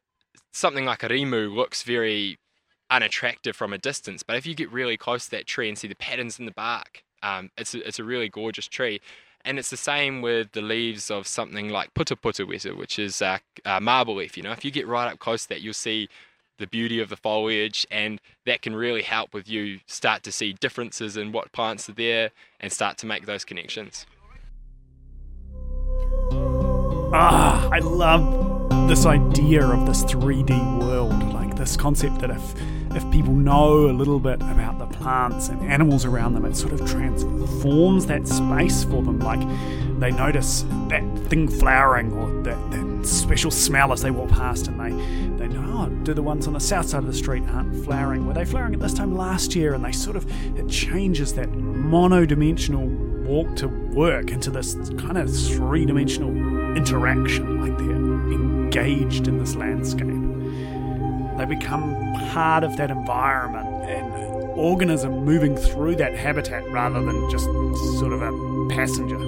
something 0.52 0.84
like 0.84 1.02
a 1.02 1.08
rimu 1.08 1.54
looks 1.54 1.82
very 1.82 2.38
unattractive 2.90 3.54
from 3.54 3.72
a 3.72 3.78
distance. 3.78 4.22
But 4.22 4.36
if 4.36 4.46
you 4.46 4.54
get 4.54 4.72
really 4.72 4.96
close 4.96 5.26
to 5.26 5.30
that 5.32 5.46
tree 5.46 5.68
and 5.68 5.78
see 5.78 5.88
the 5.88 5.94
patterns 5.94 6.38
in 6.38 6.46
the 6.46 6.52
bark, 6.52 7.02
um, 7.22 7.50
it's 7.56 7.74
a, 7.74 7.86
it's 7.86 7.98
a 7.98 8.04
really 8.04 8.28
gorgeous 8.28 8.66
tree. 8.66 9.00
And 9.44 9.58
it's 9.58 9.70
the 9.70 9.76
same 9.76 10.20
with 10.20 10.52
the 10.52 10.60
leaves 10.60 11.10
of 11.10 11.26
something 11.26 11.68
like 11.68 11.94
putaputawētā, 11.94 12.76
which 12.76 12.98
is 12.98 13.22
uh, 13.22 13.38
uh, 13.64 13.80
marble 13.80 14.16
leaf. 14.16 14.36
You 14.36 14.42
know, 14.42 14.52
if 14.52 14.64
you 14.64 14.70
get 14.70 14.86
right 14.86 15.10
up 15.10 15.18
close 15.18 15.44
to 15.44 15.50
that, 15.50 15.60
you'll 15.60 15.74
see 15.74 16.08
the 16.58 16.66
beauty 16.66 17.00
of 17.00 17.08
the 17.08 17.16
foliage, 17.16 17.86
and 17.88 18.20
that 18.44 18.62
can 18.62 18.74
really 18.74 19.02
help 19.02 19.32
with 19.32 19.48
you 19.48 19.78
start 19.86 20.24
to 20.24 20.32
see 20.32 20.52
differences 20.54 21.16
in 21.16 21.30
what 21.30 21.52
plants 21.52 21.88
are 21.88 21.92
there 21.92 22.30
and 22.58 22.72
start 22.72 22.98
to 22.98 23.06
make 23.06 23.26
those 23.26 23.44
connections. 23.44 24.06
Ah, 27.10 27.68
I 27.72 27.78
love 27.78 28.88
this 28.88 29.06
idea 29.06 29.66
of 29.66 29.86
this 29.86 30.04
3D 30.04 30.80
world, 30.80 31.32
like 31.32 31.56
this 31.56 31.76
concept 31.76 32.18
that 32.18 32.30
if 32.30 32.54
if 32.94 33.10
people 33.10 33.32
know 33.34 33.88
a 33.90 33.92
little 33.92 34.18
bit 34.18 34.40
about 34.42 34.78
the 34.78 34.86
plants 34.86 35.48
and 35.48 35.60
animals 35.62 36.04
around 36.04 36.34
them, 36.34 36.44
it 36.44 36.56
sort 36.56 36.72
of 36.72 36.86
transforms 36.88 38.06
that 38.06 38.26
space 38.26 38.84
for 38.84 39.02
them. 39.02 39.20
Like 39.20 39.40
they 40.00 40.10
notice 40.10 40.64
that 40.88 41.02
thing 41.28 41.48
flowering 41.48 42.12
or 42.12 42.42
that, 42.42 42.70
that 42.72 43.06
special 43.06 43.50
smell 43.50 43.92
as 43.92 44.02
they 44.02 44.10
walk 44.10 44.28
past, 44.30 44.68
and 44.68 44.78
they 44.78 44.90
they 45.38 45.48
know, 45.48 45.86
oh, 45.86 45.88
do 46.04 46.12
the 46.12 46.22
ones 46.22 46.46
on 46.46 46.52
the 46.52 46.60
south 46.60 46.88
side 46.88 46.98
of 46.98 47.06
the 47.06 47.14
street 47.14 47.42
aren't 47.48 47.84
flowering? 47.84 48.26
Were 48.26 48.34
they 48.34 48.44
flowering 48.44 48.74
at 48.74 48.80
this 48.80 48.94
time 48.94 49.16
last 49.16 49.54
year? 49.54 49.72
And 49.72 49.82
they 49.82 49.92
sort 49.92 50.16
of 50.16 50.26
it 50.58 50.68
changes 50.68 51.32
that 51.34 51.50
mono-dimensional 51.50 52.86
walk 53.28 53.54
to 53.56 53.68
work 53.68 54.30
into 54.30 54.50
this 54.50 54.74
kind 54.98 55.18
of 55.18 55.30
three-dimensional 55.32 56.76
interaction, 56.76 57.60
like 57.60 57.76
they're 57.76 57.86
engaged 58.32 59.28
in 59.28 59.38
this 59.38 59.54
landscape. 59.54 60.08
They 61.36 61.44
become 61.44 61.94
part 62.32 62.64
of 62.64 62.76
that 62.78 62.90
environment 62.90 63.68
and 63.88 64.12
organism 64.58 65.24
moving 65.24 65.56
through 65.56 65.96
that 65.96 66.16
habitat 66.16 66.68
rather 66.70 67.00
than 67.00 67.30
just 67.30 67.44
sort 67.98 68.12
of 68.12 68.22
a 68.22 68.32
passenger. 68.74 69.18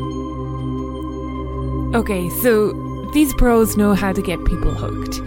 Okay, 1.97 2.29
so 2.41 2.73
these 3.13 3.33
pros 3.35 3.77
know 3.77 3.95
how 3.95 4.13
to 4.13 4.23
get 4.23 4.45
people 4.45 4.73
hooked. 4.73 5.21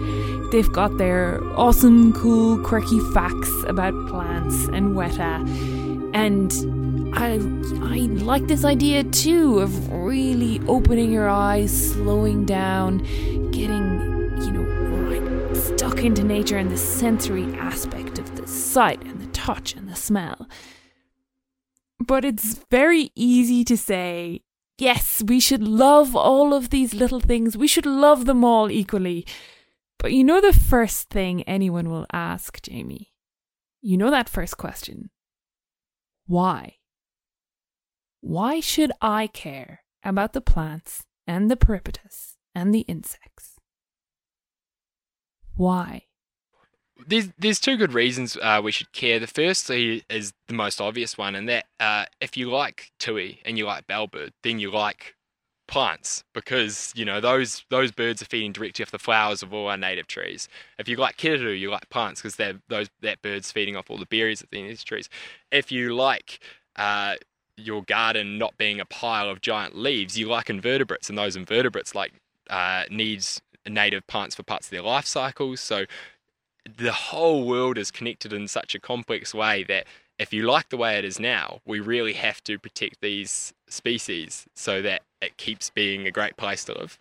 They've 0.52 0.72
got 0.72 0.98
their 0.98 1.42
awesome, 1.56 2.12
cool, 2.14 2.58
quirky 2.60 3.00
facts 3.12 3.52
about 3.68 3.94
plants 4.10 4.66
and 4.68 4.96
weta, 4.96 5.46
and 6.14 6.52
I 7.16 7.34
I 7.82 7.98
like 8.24 8.48
this 8.48 8.66
idea 8.66 9.04
too 9.04 9.60
of 9.60 9.92
really 9.92 10.60
opening 10.68 11.12
your 11.12 11.30
eyes, 11.30 11.92
slowing 11.92 12.46
down, 12.46 13.00
getting 13.52 14.32
you 14.42 14.52
know 14.52 14.64
right 15.10 15.56
stuck 15.56 16.04
into 16.04 16.24
nature 16.24 16.58
and 16.58 16.72
the 16.72 16.78
sensory 16.78 17.54
aspect 17.56 18.20
of 18.20 18.36
the 18.36 18.48
sight 18.48 19.02
and 19.04 19.22
the 19.22 19.28
touch 19.28 19.76
and 19.76 19.88
the 19.88 19.96
smell. 19.96 20.48
But 22.00 22.26
it's 22.26 22.60
very 22.70 23.12
easy 23.16 23.64
to 23.66 23.78
say, 23.78 24.42
yes, 24.78 25.24
we 25.26 25.40
should 25.40 25.64
love 25.64 26.16
all 26.16 26.54
of 26.54 26.70
these 26.70 26.94
little 26.94 27.20
things, 27.20 27.56
we 27.56 27.68
should 27.68 27.86
love 27.86 28.26
them 28.26 28.44
all 28.44 28.70
equally. 28.72 29.26
But 30.00 30.12
you 30.12 30.24
know 30.24 30.42
the 30.42 30.52
first 30.52 31.10
thing 31.10 31.44
anyone 31.44 31.90
will 31.90 32.08
ask, 32.12 32.62
Jamie? 32.62 33.14
You 33.82 33.98
know 33.98 34.12
that 34.12 34.28
first 34.28 34.58
question. 34.58 35.12
Why? 36.26 36.78
Why 38.26 38.62
should 38.62 38.94
I 39.02 39.28
care 39.28 39.82
about 40.02 40.32
the 40.32 40.40
plants 40.40 41.04
and 41.28 41.52
the 41.52 41.58
peripatus 41.58 42.38
and 42.56 42.74
the 42.74 42.86
insects? 42.88 43.60
Why? 45.58 46.04
There's 47.06 47.32
there's 47.38 47.60
two 47.60 47.76
good 47.76 47.92
reasons 47.92 48.38
uh, 48.42 48.62
we 48.64 48.72
should 48.72 48.94
care. 48.94 49.20
The 49.20 49.28
first 49.28 49.70
is 49.70 50.32
the 50.48 50.54
most 50.54 50.80
obvious 50.80 51.18
one, 51.18 51.36
and 51.36 51.50
that 51.50 51.66
uh, 51.82 52.06
if 52.22 52.38
you 52.38 52.50
like 52.50 52.94
tui 52.98 53.42
and 53.44 53.58
you 53.58 53.66
like 53.66 53.88
bellbird, 53.88 54.32
then 54.42 54.58
you 54.58 54.72
like 54.72 55.16
plants 55.68 56.24
because 56.34 56.94
you 56.96 57.04
know 57.04 57.20
those 57.20 57.66
those 57.70 57.92
birds 57.92 58.22
are 58.22 58.26
feeding 58.26 58.54
directly 58.54 58.84
off 58.84 58.92
the 58.92 59.00
flowers 59.00 59.44
of 59.44 59.54
all 59.54 59.68
our 59.68 59.76
native 59.76 60.08
trees. 60.08 60.48
If 60.80 60.88
you 60.88 60.96
like 60.96 61.18
kererū, 61.18 61.60
you 61.60 61.70
like 61.70 61.90
plants 61.90 62.22
because 62.22 62.38
those 62.70 62.90
that 63.02 63.22
bird's 63.22 63.52
feeding 63.52 63.76
off 63.76 63.90
all 63.90 63.98
the 63.98 64.06
berries 64.06 64.42
of 64.42 64.48
these 64.50 64.82
trees. 64.82 65.10
If 65.52 65.74
you 65.74 65.94
like 65.94 66.40
uh, 66.78 67.16
your 67.58 67.84
garden 67.84 68.38
not 68.38 68.58
being 68.58 68.80
a 68.80 68.86
pile 68.86 69.30
of 69.30 69.42
giant 69.42 69.78
leaves, 69.78 70.18
you 70.18 70.28
like 70.28 70.50
invertebrates, 70.50 71.10
and 71.10 71.18
those 71.18 71.36
invertebrates 71.36 71.94
like 71.94 72.14
uh, 72.50 72.84
needs 72.90 73.42
native 73.68 74.06
plants 74.08 74.36
for 74.36 74.44
parts 74.44 74.68
of 74.68 74.72
their 74.72 74.82
life 74.82 75.06
cycles. 75.06 75.62
So 75.62 75.86
the 76.78 76.92
whole 76.92 77.46
world 77.46 77.78
is 77.78 77.92
connected 77.92 78.34
in 78.34 78.48
such 78.48 78.76
a 78.76 78.80
complex 78.80 79.34
way 79.34 79.64
that 79.64 79.86
if 80.20 80.32
you 80.34 80.44
like 80.44 80.70
the 80.70 80.78
way 80.78 80.98
it 80.98 81.06
is 81.06 81.20
now, 81.20 81.60
we 81.66 81.80
really 81.80 82.14
have 82.14 82.44
to 82.46 82.60
protect 82.60 83.02
these 83.02 83.54
species 83.68 84.46
so 84.56 84.82
that 84.82 85.02
it 85.22 85.38
keeps 85.38 85.70
being 85.70 86.06
a 86.08 86.12
great 86.12 86.38
place 86.38 86.64
to 86.66 86.78
live. 86.78 87.00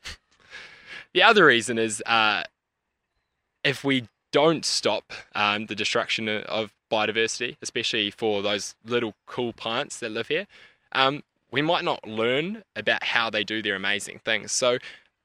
the 1.13 1.23
other 1.23 1.47
reason 1.47 1.79
is 1.79 2.03
uh, 2.07 2.45
if 3.63 3.85
we 3.85 4.09
don't 4.33 4.65
stop 4.65 5.13
um, 5.35 5.67
the 5.67 5.75
destruction 5.75 6.29
of 6.29 6.73
biodiversity, 6.93 7.57
especially 7.63 8.11
for 8.11 8.43
those 8.43 8.75
little 8.85 9.15
cool 9.27 9.53
plants 9.53 9.99
that 10.01 10.11
live 10.11 10.29
here, 10.29 10.47
um, 10.93 11.23
we 11.51 11.63
might 11.63 11.85
not 11.85 12.07
learn 12.07 12.63
about 12.77 13.03
how 13.03 13.31
they 13.31 13.45
do 13.45 13.63
their 13.63 13.75
amazing 13.77 14.21
things. 14.25 14.53
So 14.53 14.79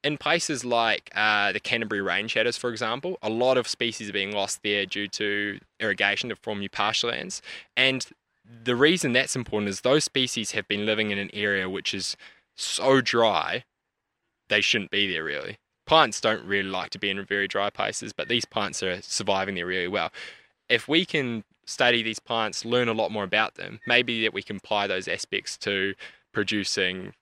in 0.03 0.17
places 0.17 0.63
like 0.63 1.09
uh, 1.15 1.51
the 1.51 1.59
Canterbury 1.59 2.01
rain 2.01 2.27
shadows, 2.27 2.57
for 2.57 2.69
example, 2.69 3.17
a 3.21 3.29
lot 3.29 3.57
of 3.57 3.67
species 3.67 4.09
are 4.09 4.13
being 4.13 4.31
lost 4.31 4.61
there 4.63 4.85
due 4.85 5.07
to 5.09 5.59
irrigation 5.79 6.29
to 6.29 6.35
form 6.35 6.59
new 6.59 6.69
pasturelands. 6.69 7.41
And 7.75 8.05
the 8.63 8.75
reason 8.75 9.13
that's 9.13 9.35
important 9.35 9.69
is 9.69 9.81
those 9.81 10.03
species 10.03 10.51
have 10.51 10.67
been 10.67 10.85
living 10.85 11.11
in 11.11 11.17
an 11.17 11.29
area 11.33 11.69
which 11.69 11.93
is 11.93 12.15
so 12.55 13.01
dry, 13.01 13.63
they 14.49 14.61
shouldn't 14.61 14.91
be 14.91 15.11
there 15.11 15.23
really. 15.23 15.57
Plants 15.85 16.21
don't 16.21 16.45
really 16.45 16.69
like 16.69 16.89
to 16.91 16.99
be 16.99 17.09
in 17.09 17.23
very 17.25 17.47
dry 17.47 17.69
places, 17.69 18.13
but 18.13 18.27
these 18.27 18.45
plants 18.45 18.83
are 18.83 19.01
surviving 19.01 19.55
there 19.55 19.65
really 19.65 19.87
well. 19.87 20.11
If 20.69 20.87
we 20.87 21.05
can 21.05 21.43
study 21.67 22.01
these 22.01 22.19
plants, 22.19 22.65
learn 22.65 22.87
a 22.87 22.93
lot 22.93 23.11
more 23.11 23.23
about 23.23 23.55
them, 23.55 23.79
maybe 23.85 24.23
that 24.23 24.33
we 24.33 24.41
can 24.41 24.55
apply 24.55 24.87
those 24.87 25.07
aspects 25.07 25.57
to 25.57 25.93
producing 26.31 27.13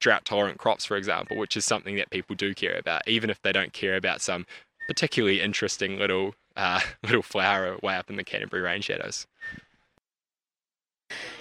drought 0.00 0.24
tolerant 0.24 0.58
crops, 0.58 0.84
for 0.84 0.96
example, 0.96 1.36
which 1.36 1.56
is 1.56 1.64
something 1.64 1.96
that 1.96 2.10
people 2.10 2.34
do 2.36 2.54
care 2.54 2.76
about, 2.78 3.06
even 3.06 3.30
if 3.30 3.40
they 3.42 3.52
don't 3.52 3.72
care 3.72 3.96
about 3.96 4.20
some 4.20 4.44
particularly 4.88 5.40
interesting 5.40 5.98
little 5.98 6.34
uh, 6.56 6.80
little 7.02 7.22
flower 7.22 7.76
way 7.82 7.94
up 7.94 8.10
in 8.10 8.16
the 8.16 8.24
Canterbury 8.24 8.62
rain 8.62 8.80
shadows. 8.80 9.26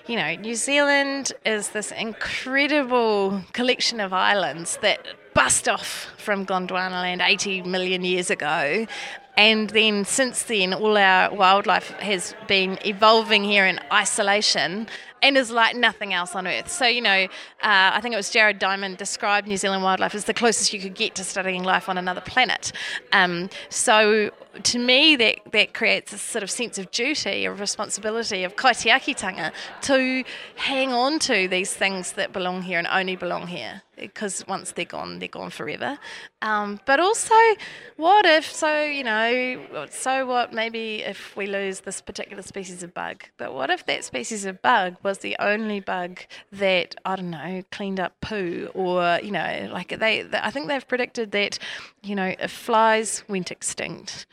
you 0.08 0.16
know, 0.16 0.36
New 0.36 0.56
Zealand 0.56 1.32
is 1.46 1.70
this 1.70 1.92
incredible 1.92 3.42
collection 3.54 4.00
of 4.00 4.14
islands 4.14 4.78
that 4.82 5.06
bust 5.34 5.68
off 5.68 6.14
from 6.18 6.46
Gondwana 6.46 6.92
land 6.92 7.22
80 7.22 7.64
million 7.64 8.04
years 8.04 8.30
ago. 8.30 8.86
And 9.38 9.70
then 9.72 10.06
since 10.06 10.44
then, 10.44 10.74
all 10.74 10.98
our 10.98 11.34
wildlife 11.34 11.90
has 12.00 12.36
been 12.48 12.78
evolving 12.86 13.44
here 13.44 13.66
in 13.66 13.80
isolation 13.92 14.88
and 15.22 15.38
is 15.38 15.52
like 15.52 15.76
nothing 15.76 16.14
else 16.14 16.36
on 16.36 16.48
Earth. 16.48 16.70
So, 16.70 16.86
you 16.86 17.02
know, 17.02 17.24
uh, 17.26 17.28
I 17.62 18.00
think 18.02 18.14
it 18.14 18.18
was 18.18 18.30
Jared 18.30 18.60
Diamond 18.60 18.98
described 18.98 19.48
New 19.48 19.58
Zealand 19.58 19.84
wildlife 19.84 20.14
as 20.16 20.26
the 20.26 20.34
closest 20.34 20.72
you 20.72 20.80
could 20.80 20.94
get 20.94 21.16
to 21.16 21.24
studying 21.24 21.64
life 21.64 21.90
on 21.90 21.98
another 21.98 22.22
planet. 22.22 22.72
Um, 23.12 23.50
so, 23.70 24.32
to 24.64 24.80
me, 24.80 25.16
that, 25.16 25.40
that 25.52 25.74
creates 25.74 26.14
a 26.14 26.18
sort 26.18 26.44
of 26.44 26.52
sense 26.52 26.78
of 26.78 26.92
duty, 26.92 27.46
of 27.46 27.60
responsibility, 27.60 28.44
of 28.44 28.56
kaitiakitanga 28.56 29.52
to 29.82 30.24
hang 30.56 30.94
on 30.94 31.20
to 31.20 31.48
these 31.48 31.74
things 31.74 32.14
that 32.14 32.34
belong 32.34 32.62
here 32.64 32.80
and 32.80 32.88
only 32.88 33.16
belong 33.16 33.48
here. 33.48 33.82
Because 33.98 34.44
once 34.46 34.74
they're 34.74 34.84
gone, 34.84 35.20
they're 35.20 35.30
gone 35.30 35.50
forever. 35.50 35.98
Um, 36.42 36.82
but 36.86 37.00
also, 37.00 37.34
what 37.96 38.26
if, 38.26 38.52
so, 38.52 38.84
you 38.84 39.06
know, 39.06 39.88
so 39.90 40.26
what 40.26 40.52
maybe 40.52 41.02
if 41.02 41.34
we 41.38 41.48
lose 41.48 41.80
this 41.80 42.02
particular 42.02 42.44
species 42.44 42.84
of 42.84 42.94
bug? 42.94 43.24
But 43.38 43.54
what 43.54 43.70
if 43.70 43.86
that 43.86 44.04
species 44.04 44.44
of 44.44 44.62
bug 44.62 44.98
was 45.02 45.20
the 45.20 45.38
only 45.40 45.80
bug 45.80 46.20
that, 46.52 46.96
I 47.06 47.16
don't 47.16 47.30
know, 47.30 47.64
cleaned 47.72 48.02
up 48.02 48.20
poo 48.20 48.70
or, 48.74 49.20
you 49.24 49.32
know, 49.32 49.70
like 49.72 49.98
they, 49.98 50.24
they 50.24 50.40
I 50.40 50.52
think 50.52 50.68
they've 50.68 50.86
predicted 50.86 51.32
that, 51.32 51.58
you 52.04 52.16
know, 52.16 52.36
if 52.38 52.52
flies 52.52 53.24
went 53.30 53.50
extinct, 53.50 54.26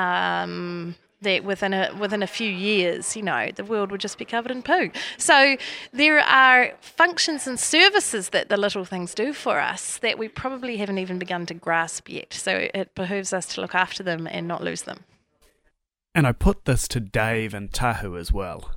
um, 0.00 0.94
that 1.22 1.44
within 1.44 1.74
a 1.74 1.94
within 1.98 2.22
a 2.22 2.26
few 2.26 2.48
years, 2.48 3.16
you 3.16 3.22
know, 3.22 3.50
the 3.54 3.64
world 3.64 3.90
would 3.90 4.00
just 4.00 4.18
be 4.18 4.24
covered 4.24 4.50
in 4.50 4.62
poo. 4.62 4.90
So 5.18 5.56
there 5.92 6.20
are 6.20 6.72
functions 6.80 7.46
and 7.46 7.58
services 7.60 8.30
that 8.30 8.48
the 8.48 8.56
little 8.56 8.84
things 8.84 9.14
do 9.14 9.32
for 9.32 9.60
us 9.60 9.98
that 9.98 10.18
we 10.18 10.28
probably 10.28 10.78
haven't 10.78 10.98
even 10.98 11.18
begun 11.18 11.46
to 11.46 11.54
grasp 11.54 12.08
yet. 12.08 12.32
So 12.32 12.68
it 12.72 12.94
behooves 12.94 13.32
us 13.32 13.46
to 13.54 13.60
look 13.60 13.74
after 13.74 14.02
them 14.02 14.26
and 14.30 14.48
not 14.48 14.62
lose 14.62 14.82
them. 14.82 15.04
And 16.14 16.26
I 16.26 16.32
put 16.32 16.64
this 16.64 16.88
to 16.88 17.00
Dave 17.00 17.54
and 17.54 17.70
Tahu 17.70 18.18
as 18.18 18.32
well. 18.32 18.70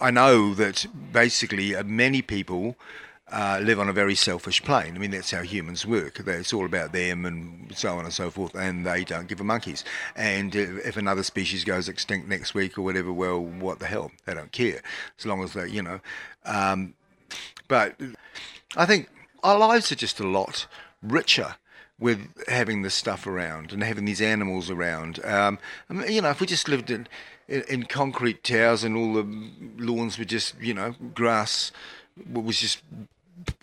I 0.00 0.10
know 0.10 0.54
that 0.54 0.86
basically 1.12 1.74
uh, 1.74 1.82
many 1.84 2.22
people 2.22 2.76
uh, 3.32 3.60
live 3.62 3.80
on 3.80 3.88
a 3.88 3.92
very 3.92 4.14
selfish 4.14 4.62
plane. 4.62 4.94
I 4.94 4.98
mean, 4.98 5.10
that's 5.10 5.32
how 5.32 5.42
humans 5.42 5.84
work. 5.84 6.20
It's 6.20 6.52
all 6.52 6.64
about 6.64 6.92
them 6.92 7.24
and 7.24 7.76
so 7.76 7.96
on 7.98 8.04
and 8.04 8.12
so 8.12 8.30
forth, 8.30 8.54
and 8.54 8.86
they 8.86 9.04
don't 9.04 9.26
give 9.26 9.40
a 9.40 9.44
monkeys. 9.44 9.84
And 10.14 10.54
if 10.54 10.96
another 10.96 11.24
species 11.24 11.64
goes 11.64 11.88
extinct 11.88 12.28
next 12.28 12.54
week 12.54 12.78
or 12.78 12.82
whatever, 12.82 13.12
well, 13.12 13.40
what 13.40 13.80
the 13.80 13.86
hell? 13.86 14.12
They 14.26 14.34
don't 14.34 14.52
care, 14.52 14.80
as 15.18 15.26
long 15.26 15.42
as 15.42 15.54
they, 15.54 15.68
you 15.68 15.82
know. 15.82 16.00
Um, 16.44 16.94
but 17.66 17.96
I 18.76 18.86
think 18.86 19.08
our 19.42 19.58
lives 19.58 19.90
are 19.90 19.96
just 19.96 20.20
a 20.20 20.26
lot 20.26 20.66
richer 21.02 21.56
with 21.98 22.28
having 22.46 22.82
this 22.82 22.94
stuff 22.94 23.26
around 23.26 23.72
and 23.72 23.82
having 23.82 24.04
these 24.04 24.20
animals 24.20 24.70
around. 24.70 25.24
Um, 25.24 25.58
I 25.90 25.94
mean, 25.94 26.12
you 26.12 26.20
know, 26.20 26.30
if 26.30 26.40
we 26.40 26.46
just 26.46 26.68
lived 26.68 26.90
in, 26.90 27.08
in, 27.48 27.62
in 27.62 27.82
concrete 27.84 28.44
towers 28.44 28.84
and 28.84 28.96
all 28.96 29.14
the 29.14 29.50
lawns 29.78 30.18
were 30.18 30.24
just, 30.24 30.60
you 30.60 30.74
know, 30.74 30.94
grass 31.14 31.72
was 32.32 32.60
just 32.60 32.82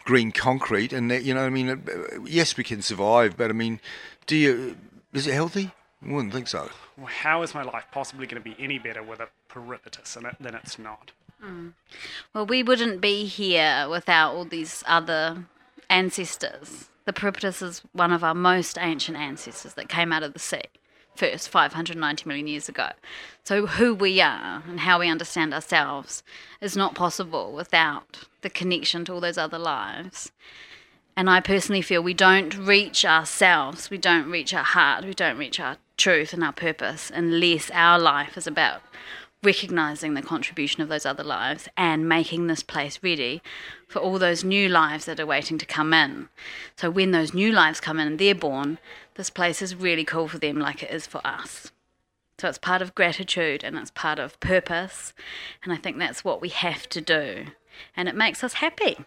green 0.04 0.32
concrete, 0.32 0.94
and 0.94 1.12
you 1.12 1.34
know, 1.34 1.46
I 1.46 1.50
mean, 1.50 1.70
uh, 1.70 1.78
yes, 2.26 2.58
we 2.58 2.64
can 2.64 2.82
survive, 2.82 3.38
but 3.38 3.50
I 3.50 3.54
mean, 3.54 3.80
do 4.26 4.36
you? 4.36 4.78
Is 5.14 5.28
it 5.28 5.34
healthy? 5.34 5.72
I 6.06 6.12
wouldn't 6.12 6.34
think 6.34 6.48
so. 6.48 6.70
Well, 6.98 7.08
how 7.08 7.42
is 7.44 7.54
my 7.54 7.64
life 7.64 7.86
possibly 7.92 8.28
going 8.28 8.42
to 8.42 8.50
be 8.50 8.56
any 8.62 8.78
better 8.78 9.02
with 9.02 9.20
a 9.20 9.28
peripatus 9.50 10.18
in 10.18 10.26
it 10.26 10.36
than 10.40 10.56
it's 10.56 10.78
not? 10.78 11.12
Well, 12.34 12.46
we 12.46 12.64
wouldn't 12.64 13.02
be 13.02 13.26
here 13.26 13.88
without 13.90 14.34
all 14.34 14.46
these 14.46 14.84
other 14.88 15.46
ancestors. 15.90 16.90
The 17.06 17.12
Peripatus 17.12 17.62
is 17.62 17.82
one 17.92 18.14
of 18.14 18.24
our 18.24 18.34
most 18.34 18.78
ancient 18.80 19.18
ancestors 19.18 19.74
that 19.74 19.90
came 19.90 20.14
out 20.14 20.24
of 20.24 20.34
the 20.34 20.40
sea 20.40 20.62
first 21.16 21.50
590 21.50 22.28
million 22.28 22.48
years 22.48 22.70
ago. 22.70 22.90
So, 23.44 23.68
who 23.68 23.94
we 23.94 24.22
are 24.22 24.64
and 24.68 24.80
how 24.80 25.00
we 25.00 25.10
understand 25.10 25.54
ourselves 25.54 26.24
is 26.62 26.76
not 26.76 26.96
possible 26.96 27.54
without 27.54 28.26
the 28.44 28.50
connection 28.50 29.04
to 29.06 29.14
all 29.14 29.20
those 29.20 29.38
other 29.38 29.58
lives. 29.58 30.32
And 31.16 31.30
I 31.30 31.42
personally 31.42 31.82
feel 31.82 32.02
we 32.02 32.14
don't 32.14 32.56
reach 32.58 33.06
ourselves, 33.06 33.90
we 33.90 33.98
don't 33.98 34.30
reach 34.30 34.54
our 34.54 34.64
heart, 34.64 35.06
we 35.06 35.14
don't 35.14 35.38
reach 35.38 35.60
our 35.60 35.78
truth 35.98 36.34
and 36.34 36.44
our 36.44 36.54
purpose 36.54 37.12
unless 37.14 37.70
our 37.72 38.00
life 38.00 38.38
is 38.38 38.48
about 38.48 38.82
recognizing 39.44 40.14
the 40.14 40.22
contribution 40.22 40.82
of 40.82 40.90
those 40.90 41.06
other 41.06 41.24
lives 41.24 41.68
and 41.76 42.08
making 42.08 42.48
this 42.48 42.64
place 42.64 43.00
ready 43.04 43.42
for 43.88 44.00
all 44.00 44.18
those 44.18 44.44
new 44.44 44.70
lives 44.70 45.06
that 45.06 45.20
are 45.20 45.26
waiting 45.26 45.58
to 45.58 45.66
come 45.66 45.94
in. 45.94 46.30
So 46.78 46.90
when 46.90 47.12
those 47.12 47.34
new 47.34 47.52
lives 47.52 47.80
come 47.82 48.00
in 48.00 48.08
and 48.08 48.20
they're 48.20 48.34
born, 48.34 48.80
this 49.16 49.30
place 49.30 49.62
is 49.62 49.76
really 49.76 50.06
cool 50.06 50.28
for 50.28 50.40
them 50.40 50.58
like 50.58 50.82
it 50.82 50.92
is 50.92 51.06
for 51.06 51.22
us. 51.26 51.72
So 52.40 52.50
it's 52.50 52.58
part 52.58 52.82
of 52.82 52.96
gratitude 52.96 53.64
and 53.64 53.78
it's 53.78 53.92
part 53.92 54.18
of 54.18 54.40
purpose. 54.40 55.14
And 55.64 55.72
I 55.72 55.78
think 55.78 55.98
that's 55.98 56.24
what 56.24 56.42
we 56.42 56.50
have 56.50 56.90
to 56.90 57.02
do. 57.02 57.48
And 57.96 58.08
it 58.10 58.16
makes 58.16 58.44
us 58.44 58.54
happy. 58.54 58.98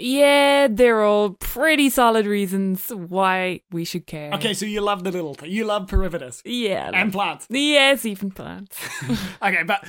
Yeah, 0.00 0.66
they're 0.68 1.02
all 1.04 1.30
pretty 1.34 1.88
solid 1.88 2.26
reasons 2.26 2.88
why 2.90 3.60
we 3.70 3.84
should 3.84 4.06
care. 4.06 4.32
Okay, 4.32 4.52
so 4.54 4.66
you 4.66 4.80
love 4.80 5.04
the 5.04 5.12
little 5.12 5.34
thing. 5.34 5.50
You 5.52 5.64
love 5.66 5.86
peripatus 5.88 6.42
Yeah. 6.44 6.90
and 6.92 7.12
plants. 7.12 7.46
yes, 7.50 8.04
even 8.04 8.30
plants. 8.30 8.76
Okay, 9.42 9.62
but 9.62 9.84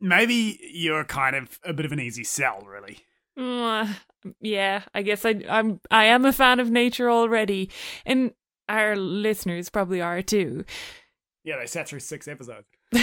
maybe 0.00 0.58
you're 0.72 1.04
kind 1.04 1.36
of 1.36 1.58
a 1.64 1.72
bit 1.72 1.86
of 1.86 1.92
an 1.92 2.00
easy 2.00 2.24
sell, 2.24 2.66
really. 2.68 2.98
Uh, 3.36 3.86
yeah, 4.40 4.82
I 4.94 5.02
guess 5.02 5.24
I 5.24 5.40
I'm 5.48 5.80
I 5.90 6.04
am 6.06 6.24
a 6.26 6.32
fan 6.32 6.58
of 6.60 6.70
nature 6.70 7.10
already, 7.10 7.70
and 8.04 8.32
our 8.68 8.96
listeners 8.96 9.70
probably 9.70 10.00
are 10.02 10.20
too. 10.22 10.64
Yeah, 11.44 11.58
they 11.58 11.66
sat 11.66 11.88
through 11.88 12.00
six 12.00 12.28
episodes. 12.28 12.66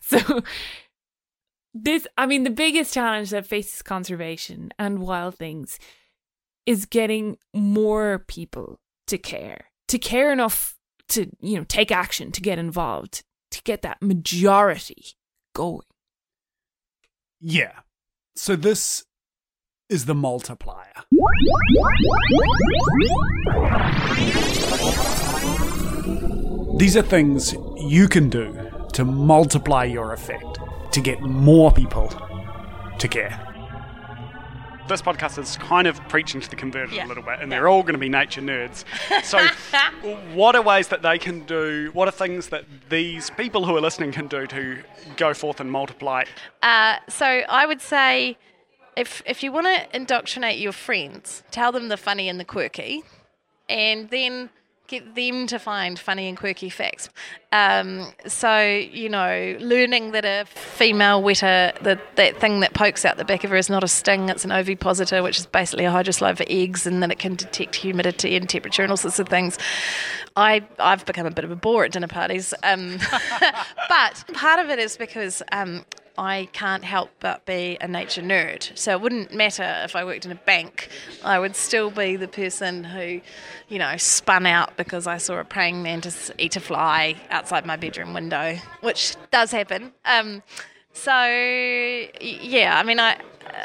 So 0.00 0.42
this 1.74 2.06
I 2.16 2.26
mean 2.26 2.44
the 2.44 2.50
biggest 2.50 2.94
challenge 2.94 3.30
that 3.30 3.46
faces 3.46 3.82
conservation 3.82 4.70
and 4.78 5.00
wild 5.00 5.36
things 5.36 5.78
is 6.66 6.86
getting 6.86 7.38
more 7.54 8.24
people 8.26 8.78
to 9.06 9.18
care. 9.18 9.66
To 9.88 9.98
care 9.98 10.32
enough 10.32 10.76
to, 11.08 11.30
you 11.40 11.56
know, 11.56 11.64
take 11.64 11.90
action, 11.90 12.30
to 12.32 12.42
get 12.42 12.58
involved, 12.58 13.22
to 13.50 13.62
get 13.62 13.82
that 13.82 14.02
majority 14.02 15.16
going. 15.54 15.86
Yeah. 17.40 17.72
So 18.36 18.54
this 18.54 19.04
is 19.88 20.04
the 20.04 20.14
multiplier. 20.14 20.92
These 26.76 26.96
are 26.96 27.02
things 27.02 27.54
you 27.78 28.08
can 28.08 28.28
do 28.28 28.70
to 28.92 29.04
multiply 29.04 29.84
your 29.84 30.12
effect, 30.12 30.58
to 30.98 31.10
get 31.10 31.20
more 31.20 31.70
people 31.72 32.08
to 32.98 33.08
care. 33.08 33.38
This 34.88 35.00
podcast 35.02 35.38
is 35.38 35.56
kind 35.58 35.86
of 35.86 36.00
preaching 36.08 36.40
to 36.40 36.48
the 36.50 36.56
converted 36.56 36.94
Yeah. 36.94 37.06
a 37.06 37.08
little 37.08 37.22
bit, 37.22 37.40
and 37.40 37.52
they're 37.52 37.68
all 37.68 37.82
going 37.82 37.92
to 37.92 37.98
be 38.00 38.08
nature 38.08 38.40
nerds. 38.40 38.84
So, 39.22 39.38
what 40.34 40.56
are 40.56 40.62
ways 40.62 40.88
that 40.88 41.02
they 41.02 41.18
can 41.18 41.40
do? 41.44 41.90
What 41.92 42.08
are 42.08 42.10
things 42.10 42.48
that 42.48 42.64
these 42.88 43.30
people 43.30 43.64
who 43.66 43.76
are 43.76 43.80
listening 43.82 44.12
can 44.12 44.26
do 44.28 44.46
to 44.46 44.82
go 45.16 45.34
forth 45.34 45.60
and 45.60 45.70
multiply? 45.70 46.24
Uh, 46.62 46.96
so 47.08 47.26
I 47.26 47.66
would 47.66 47.82
say 47.82 48.38
if 48.96 49.22
if 49.26 49.42
you 49.42 49.52
want 49.52 49.66
to 49.66 49.96
indoctrinate 49.96 50.58
your 50.58 50.72
friends, 50.72 51.42
tell 51.50 51.70
them 51.70 51.88
the 51.88 51.98
funny 51.98 52.28
and 52.28 52.40
the 52.40 52.44
quirky, 52.46 53.02
and 53.68 54.08
then 54.08 54.48
get 54.88 55.14
them 55.14 55.46
to 55.46 55.58
find 55.58 55.98
funny 55.98 56.28
and 56.28 56.36
quirky 56.36 56.70
facts. 56.70 57.10
Um, 57.52 58.12
so 58.26 58.60
you 58.60 59.08
know, 59.08 59.56
learning 59.60 60.12
that 60.12 60.24
a 60.24 60.44
female 60.46 61.22
weta, 61.22 61.80
the, 61.82 62.00
that 62.16 62.38
thing 62.38 62.60
that 62.60 62.74
pokes 62.74 63.04
out 63.04 63.16
the 63.16 63.24
back 63.24 63.44
of 63.44 63.50
her, 63.50 63.56
is 63.56 63.70
not 63.70 63.84
a 63.84 63.88
sting; 63.88 64.28
it's 64.28 64.44
an 64.44 64.50
ovipositor, 64.50 65.22
which 65.22 65.38
is 65.38 65.46
basically 65.46 65.84
a 65.84 65.90
hydroslide 65.90 66.38
for 66.38 66.44
eggs, 66.48 66.86
and 66.86 67.02
that 67.02 67.12
it 67.12 67.18
can 67.18 67.36
detect 67.36 67.76
humidity 67.76 68.34
and 68.34 68.48
temperature 68.48 68.82
and 68.82 68.90
all 68.90 68.96
sorts 68.96 69.18
of 69.18 69.28
things. 69.28 69.58
I 70.36 70.66
I've 70.78 71.06
become 71.06 71.26
a 71.26 71.30
bit 71.30 71.44
of 71.44 71.50
a 71.50 71.56
bore 71.56 71.84
at 71.84 71.92
dinner 71.92 72.08
parties, 72.08 72.52
um, 72.64 72.98
but 73.88 74.24
part 74.34 74.58
of 74.58 74.70
it 74.70 74.78
is 74.78 74.96
because. 74.96 75.42
Um, 75.52 75.84
I 76.18 76.48
can't 76.52 76.84
help 76.84 77.10
but 77.20 77.46
be 77.46 77.78
a 77.80 77.86
nature 77.86 78.22
nerd. 78.22 78.76
So 78.76 78.90
it 78.92 79.00
wouldn't 79.00 79.32
matter 79.32 79.82
if 79.84 79.94
I 79.94 80.04
worked 80.04 80.26
in 80.26 80.32
a 80.32 80.34
bank. 80.34 80.88
I 81.24 81.38
would 81.38 81.54
still 81.54 81.90
be 81.90 82.16
the 82.16 82.28
person 82.28 82.84
who, 82.84 83.20
you 83.68 83.78
know, 83.78 83.96
spun 83.96 84.44
out 84.44 84.76
because 84.76 85.06
I 85.06 85.18
saw 85.18 85.38
a 85.38 85.44
praying 85.44 85.82
mantis 85.82 86.30
eat 86.36 86.56
a 86.56 86.60
fly 86.60 87.16
outside 87.30 87.64
my 87.64 87.76
bedroom 87.76 88.12
window, 88.12 88.56
which 88.80 89.16
does 89.30 89.52
happen. 89.52 89.92
Um, 90.04 90.42
so 90.92 91.12
yeah, 92.20 92.74
I 92.76 92.82
mean, 92.82 92.98
I 92.98 93.20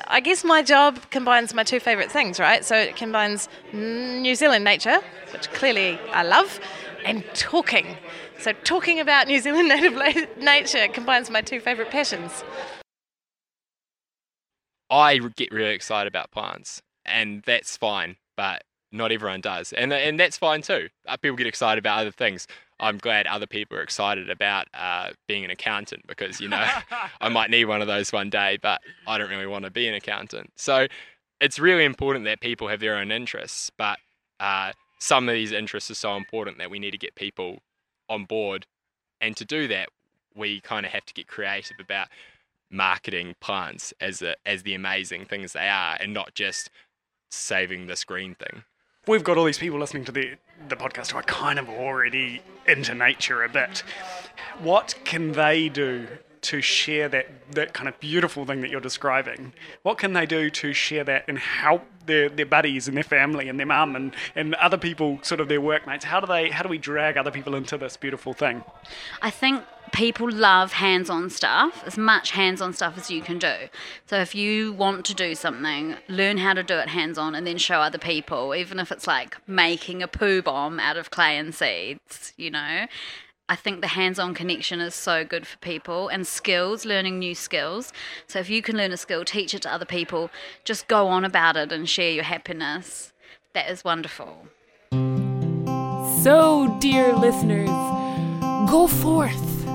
I 0.07 0.19
guess 0.19 0.43
my 0.43 0.61
job 0.61 0.99
combines 1.09 1.53
my 1.53 1.63
two 1.63 1.79
favourite 1.79 2.11
things, 2.11 2.39
right? 2.39 2.63
So 2.63 2.77
it 2.77 2.95
combines 2.95 3.49
New 3.73 4.35
Zealand 4.35 4.63
nature 4.63 5.01
which 5.33 5.49
clearly 5.51 5.99
I 6.11 6.23
love, 6.23 6.59
and 7.03 7.25
talking. 7.33 7.97
So, 8.43 8.51
talking 8.51 8.99
about 8.99 9.27
New 9.27 9.39
Zealand 9.39 9.69
native 9.69 9.93
la- 9.93 10.43
nature 10.43 10.89
combines 10.89 11.29
my 11.29 11.39
two 11.39 11.61
favourite 11.61 11.89
passions. 11.89 12.43
I 14.89 15.17
get 15.37 15.53
really 15.53 15.73
excited 15.73 16.11
about 16.11 16.29
plants, 16.31 16.81
and 17.05 17.41
that's 17.43 17.77
fine, 17.77 18.17
but 18.35 18.65
not 18.91 19.13
everyone 19.13 19.39
does, 19.39 19.71
and 19.71 19.93
and 19.93 20.19
that's 20.19 20.37
fine 20.37 20.61
too. 20.61 20.89
Uh, 21.07 21.15
people 21.15 21.37
get 21.37 21.47
excited 21.47 21.79
about 21.79 21.99
other 21.99 22.11
things. 22.11 22.45
I'm 22.81 22.97
glad 22.97 23.27
other 23.27 23.47
people 23.47 23.77
are 23.77 23.81
excited 23.81 24.29
about 24.29 24.67
uh, 24.73 25.11
being 25.25 25.45
an 25.45 25.49
accountant 25.49 26.05
because 26.05 26.41
you 26.41 26.49
know 26.49 26.67
I 27.21 27.29
might 27.29 27.49
need 27.49 27.63
one 27.63 27.79
of 27.79 27.87
those 27.87 28.11
one 28.11 28.29
day, 28.29 28.59
but 28.61 28.81
I 29.07 29.17
don't 29.17 29.29
really 29.29 29.47
want 29.47 29.63
to 29.63 29.71
be 29.71 29.87
an 29.87 29.93
accountant. 29.93 30.51
So 30.57 30.87
it's 31.39 31.59
really 31.59 31.85
important 31.85 32.25
that 32.25 32.41
people 32.41 32.67
have 32.67 32.81
their 32.81 32.97
own 32.97 33.09
interests, 33.09 33.71
but 33.77 33.99
uh, 34.41 34.73
some 34.99 35.29
of 35.29 35.33
these 35.33 35.53
interests 35.53 35.89
are 35.91 35.95
so 35.95 36.17
important 36.17 36.57
that 36.57 36.69
we 36.69 36.77
need 36.77 36.91
to 36.91 36.97
get 36.97 37.15
people 37.15 37.59
on 38.13 38.25
board, 38.25 38.65
and 39.19 39.35
to 39.37 39.45
do 39.45 39.67
that, 39.67 39.89
we 40.35 40.59
kind 40.61 40.85
of 40.85 40.91
have 40.91 41.05
to 41.05 41.13
get 41.13 41.27
creative 41.27 41.77
about 41.79 42.07
marketing 42.69 43.35
plants 43.39 43.93
as 43.99 44.21
a, 44.21 44.35
as 44.45 44.63
the 44.63 44.73
amazing 44.73 45.25
things 45.25 45.53
they 45.53 45.67
are, 45.67 45.97
and 45.99 46.13
not 46.13 46.33
just 46.33 46.69
saving 47.29 47.87
this 47.87 48.03
green 48.03 48.35
thing. 48.35 48.63
We've 49.07 49.23
got 49.23 49.37
all 49.37 49.45
these 49.45 49.57
people 49.57 49.79
listening 49.79 50.05
to 50.05 50.11
the 50.11 50.35
the 50.69 50.75
podcast 50.77 51.11
who 51.11 51.17
are 51.17 51.23
kind 51.23 51.59
of 51.59 51.67
already 51.67 52.41
into 52.67 52.93
nature 52.93 53.43
a 53.43 53.49
bit. 53.49 53.83
What 54.59 54.95
can 55.03 55.33
they 55.33 55.67
do 55.67 56.07
to 56.43 56.61
share 56.61 57.09
that 57.09 57.27
that 57.51 57.73
kind 57.73 57.87
of 57.87 57.99
beautiful 57.99 58.45
thing 58.45 58.61
that 58.61 58.69
you're 58.69 58.81
describing? 58.81 59.53
What 59.81 59.97
can 59.97 60.13
they 60.13 60.25
do 60.25 60.49
to 60.49 60.73
share 60.73 61.03
that 61.03 61.25
and 61.27 61.37
help 61.37 61.83
their, 62.05 62.29
their 62.29 62.45
buddies 62.45 62.87
and 62.87 62.97
their 62.97 63.03
family 63.03 63.49
and 63.49 63.59
their 63.59 63.65
mum 63.65 63.95
and, 63.95 64.13
and 64.35 64.55
other 64.55 64.77
people, 64.77 65.19
sort 65.21 65.39
of 65.39 65.47
their 65.47 65.61
workmates? 65.61 66.05
How 66.05 66.19
do 66.19 66.27
they 66.27 66.49
how 66.49 66.63
do 66.63 66.69
we 66.69 66.77
drag 66.77 67.17
other 67.17 67.31
people 67.31 67.55
into 67.55 67.77
this 67.77 67.97
beautiful 67.97 68.33
thing? 68.33 68.63
I 69.21 69.29
think 69.29 69.63
people 69.93 70.29
love 70.29 70.73
hands 70.73 71.09
on 71.09 71.29
stuff, 71.29 71.83
as 71.85 71.97
much 71.97 72.31
hands 72.31 72.61
on 72.61 72.73
stuff 72.73 72.97
as 72.97 73.09
you 73.09 73.21
can 73.21 73.37
do. 73.37 73.53
So 74.07 74.17
if 74.17 74.35
you 74.35 74.73
want 74.73 75.05
to 75.05 75.13
do 75.13 75.35
something, 75.35 75.95
learn 76.09 76.37
how 76.37 76.53
to 76.53 76.63
do 76.63 76.77
it 76.79 76.89
hands 76.89 77.17
on 77.17 77.35
and 77.35 77.45
then 77.45 77.57
show 77.57 77.79
other 77.79 77.99
people, 77.99 78.55
even 78.55 78.79
if 78.79 78.91
it's 78.91 79.07
like 79.07 79.37
making 79.47 80.01
a 80.01 80.07
poo 80.07 80.41
bomb 80.41 80.79
out 80.79 80.97
of 80.97 81.11
clay 81.11 81.37
and 81.37 81.53
seeds, 81.53 82.33
you 82.35 82.49
know. 82.49 82.87
I 83.49 83.57
think 83.57 83.81
the 83.81 83.87
hands 83.87 84.19
on 84.19 84.33
connection 84.33 84.79
is 84.79 84.95
so 84.95 85.25
good 85.25 85.45
for 85.45 85.57
people 85.57 86.07
and 86.07 86.25
skills, 86.25 86.85
learning 86.85 87.19
new 87.19 87.35
skills. 87.35 87.91
So 88.25 88.39
if 88.39 88.49
you 88.49 88.61
can 88.61 88.77
learn 88.77 88.93
a 88.93 88.97
skill, 88.97 89.25
teach 89.25 89.53
it 89.53 89.63
to 89.63 89.73
other 89.73 89.85
people, 89.85 90.29
just 90.63 90.87
go 90.87 91.07
on 91.07 91.25
about 91.25 91.57
it 91.57 91.73
and 91.73 91.89
share 91.89 92.11
your 92.11 92.23
happiness. 92.23 93.11
That 93.53 93.69
is 93.69 93.83
wonderful. 93.83 94.47
So, 96.23 96.77
dear 96.79 97.13
listeners, 97.13 97.67
go 98.69 98.87
forth. 98.87 99.65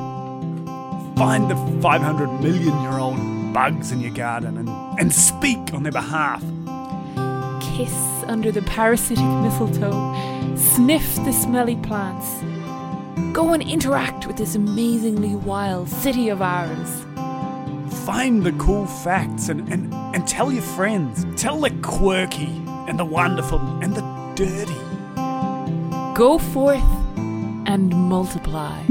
Find 1.18 1.50
the 1.50 1.57
500 1.83 2.40
million 2.40 2.81
year 2.81 2.98
old 2.98 3.52
bugs 3.52 3.92
in 3.92 4.00
your 4.00 4.14
garden 4.14 4.57
and, 4.57 4.70
and 4.98 5.12
speak 5.12 5.74
on 5.74 5.83
their 5.83 5.92
behalf. 5.92 6.40
Kiss 7.76 7.92
under 8.26 8.50
the 8.50 8.62
parasitic 8.62 9.24
mistletoe. 9.42 10.57
Sniff 10.57 11.16
the 11.16 11.33
smelly 11.33 11.76
plants. 11.76 12.58
Go 13.33 13.52
and 13.52 13.62
interact 13.62 14.26
with 14.26 14.37
this 14.37 14.54
amazingly 14.54 15.35
wild 15.35 15.88
city 15.88 16.28
of 16.28 16.42
ours. 16.42 17.04
Find 18.04 18.42
the 18.42 18.52
cool 18.52 18.87
facts 18.87 19.48
and, 19.48 19.68
and, 19.72 19.92
and 20.14 20.26
tell 20.26 20.52
your 20.52 20.62
friends. 20.62 21.26
Tell 21.40 21.61
the 21.61 21.70
quirky 21.83 22.62
and 22.88 22.98
the 22.98 23.04
wonderful 23.04 23.61
and 23.83 23.94
the 23.94 24.02
dirty. 24.35 24.74
Go 26.14 26.38
forth 26.38 26.83
and 27.66 27.90
multiply. 27.90 28.83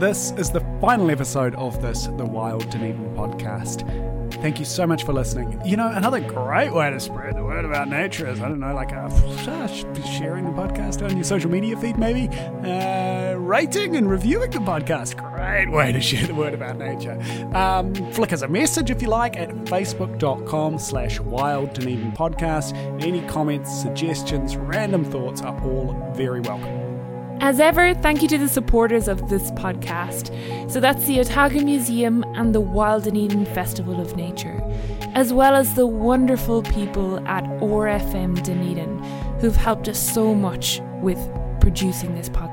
This 0.00 0.32
is 0.38 0.50
the 0.50 0.60
final 0.80 1.10
episode 1.10 1.54
of 1.56 1.82
this 1.82 2.06
The 2.06 2.24
Wild 2.24 2.70
Dunedin 2.70 3.14
podcast. 3.14 3.84
Thank 4.40 4.58
you 4.58 4.64
so 4.64 4.86
much 4.86 5.04
for 5.04 5.12
listening. 5.12 5.60
You 5.62 5.76
know, 5.76 5.88
another 5.88 6.20
great 6.20 6.72
way 6.72 6.88
to 6.88 6.98
spread 6.98 7.36
the 7.36 7.44
word 7.44 7.66
about 7.66 7.88
nature 7.88 8.26
is, 8.26 8.40
I 8.40 8.48
don't 8.48 8.60
know, 8.60 8.74
like 8.74 8.94
uh, 8.94 9.10
sharing 10.16 10.46
the 10.46 10.52
podcast 10.52 11.04
on 11.04 11.14
your 11.14 11.24
social 11.24 11.50
media 11.50 11.76
feed, 11.76 11.98
maybe, 11.98 12.34
uh, 12.66 13.34
rating 13.34 13.94
and 13.94 14.08
reviewing 14.08 14.52
the 14.52 14.60
podcast. 14.60 15.18
Great 15.34 15.70
way 15.70 15.92
to 15.92 16.00
share 16.00 16.26
the 16.26 16.34
word 16.34 16.54
about 16.54 16.78
nature. 16.78 17.20
Um, 17.54 17.94
flick 18.12 18.32
us 18.32 18.40
a 18.40 18.48
message 18.48 18.90
if 18.90 19.02
you 19.02 19.08
like 19.08 19.36
at 19.36 19.50
facebook.com 19.66 20.78
slash 20.78 21.20
wild 21.20 21.74
Dunedin 21.74 22.12
podcast. 22.12 22.74
Any 23.04 23.20
comments, 23.28 23.70
suggestions, 23.82 24.56
random 24.56 25.04
thoughts 25.04 25.42
are 25.42 25.62
all 25.62 25.92
very 26.14 26.40
welcome. 26.40 26.89
As 27.42 27.58
ever, 27.58 27.94
thank 27.94 28.20
you 28.20 28.28
to 28.28 28.36
the 28.36 28.48
supporters 28.48 29.08
of 29.08 29.30
this 29.30 29.50
podcast. 29.52 30.30
So 30.70 30.78
that's 30.78 31.06
the 31.06 31.20
Otago 31.20 31.60
Museum 31.60 32.22
and 32.34 32.54
the 32.54 32.60
Wild 32.60 33.04
Dunedin 33.04 33.46
Festival 33.46 33.98
of 33.98 34.14
Nature, 34.14 34.62
as 35.14 35.32
well 35.32 35.54
as 35.54 35.72
the 35.72 35.86
wonderful 35.86 36.62
people 36.62 37.26
at 37.26 37.46
OAR 37.62 37.86
FM 37.86 38.42
Dunedin 38.42 38.98
who've 39.40 39.56
helped 39.56 39.88
us 39.88 39.98
so 39.98 40.34
much 40.34 40.82
with 41.00 41.18
producing 41.60 42.14
this 42.14 42.28
podcast. 42.28 42.49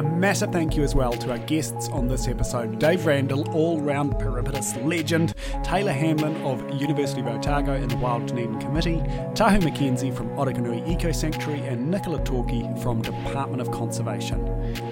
A 0.00 0.02
massive 0.02 0.50
thank 0.50 0.78
you 0.78 0.82
as 0.82 0.94
well 0.94 1.12
to 1.12 1.30
our 1.30 1.36
guests 1.36 1.90
on 1.90 2.08
this 2.08 2.26
episode 2.26 2.78
Dave 2.78 3.04
Randall, 3.04 3.46
all 3.50 3.78
round 3.82 4.14
peripatus 4.14 4.82
legend, 4.82 5.34
Taylor 5.62 5.92
Hanlon 5.92 6.36
of 6.42 6.80
University 6.80 7.20
of 7.20 7.26
Otago 7.26 7.74
and 7.74 7.90
the 7.90 7.98
Wild 7.98 8.24
Dunedin 8.24 8.58
Committee, 8.60 9.02
Tahu 9.34 9.60
McKenzie 9.60 10.16
from 10.16 10.30
Orokonui 10.36 10.88
Eco 10.88 11.12
Sanctuary, 11.12 11.60
and 11.66 11.90
Nicola 11.90 12.18
Toki 12.24 12.66
from 12.80 13.02
Department 13.02 13.60
of 13.60 13.70
Conservation. 13.72 14.42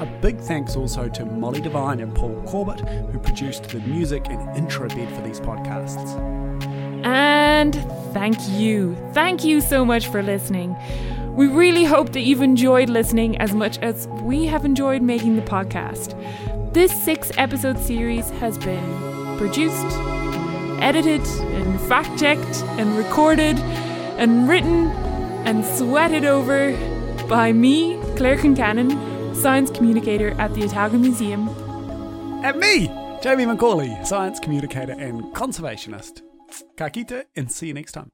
A 0.02 0.18
big 0.20 0.38
thanks 0.40 0.76
also 0.76 1.08
to 1.08 1.24
Molly 1.24 1.62
Devine 1.62 2.00
and 2.00 2.14
Paul 2.14 2.42
Corbett, 2.42 2.86
who 2.86 3.18
produced 3.18 3.62
the 3.70 3.80
music 3.80 4.28
and 4.28 4.58
intro 4.58 4.88
bed 4.90 5.10
for 5.16 5.22
these 5.22 5.40
podcasts. 5.40 6.18
And 7.06 7.74
thank 8.12 8.36
you. 8.50 8.94
Thank 9.14 9.42
you 9.42 9.62
so 9.62 9.86
much 9.86 10.08
for 10.08 10.22
listening. 10.22 10.76
We 11.38 11.46
really 11.46 11.84
hope 11.84 12.14
that 12.14 12.22
you've 12.22 12.42
enjoyed 12.42 12.88
listening 12.88 13.38
as 13.38 13.54
much 13.54 13.78
as 13.78 14.08
we 14.08 14.46
have 14.46 14.64
enjoyed 14.64 15.02
making 15.02 15.36
the 15.36 15.42
podcast. 15.42 16.20
This 16.74 16.90
six 17.04 17.30
episode 17.36 17.78
series 17.78 18.28
has 18.40 18.58
been 18.58 19.38
produced, 19.38 19.86
edited, 20.82 21.20
and 21.20 21.80
fact 21.82 22.18
checked, 22.18 22.64
and 22.76 22.96
recorded, 22.96 23.56
and 24.18 24.48
written, 24.48 24.88
and 25.46 25.64
sweated 25.64 26.24
over 26.24 26.72
by 27.28 27.52
me, 27.52 28.00
Claire 28.16 28.36
Concannon, 28.36 29.36
science 29.36 29.70
communicator 29.70 30.30
at 30.40 30.52
the 30.54 30.64
Otago 30.64 30.98
Museum. 30.98 31.48
And 32.44 32.58
me, 32.58 32.88
Jamie 33.22 33.46
Macaulay, 33.46 33.96
science 34.04 34.40
communicator 34.40 34.94
and 34.94 35.22
conservationist. 35.36 36.20
Ka 36.76 36.88
kite, 36.88 37.26
and 37.36 37.52
see 37.52 37.68
you 37.68 37.74
next 37.74 37.92
time. 37.92 38.10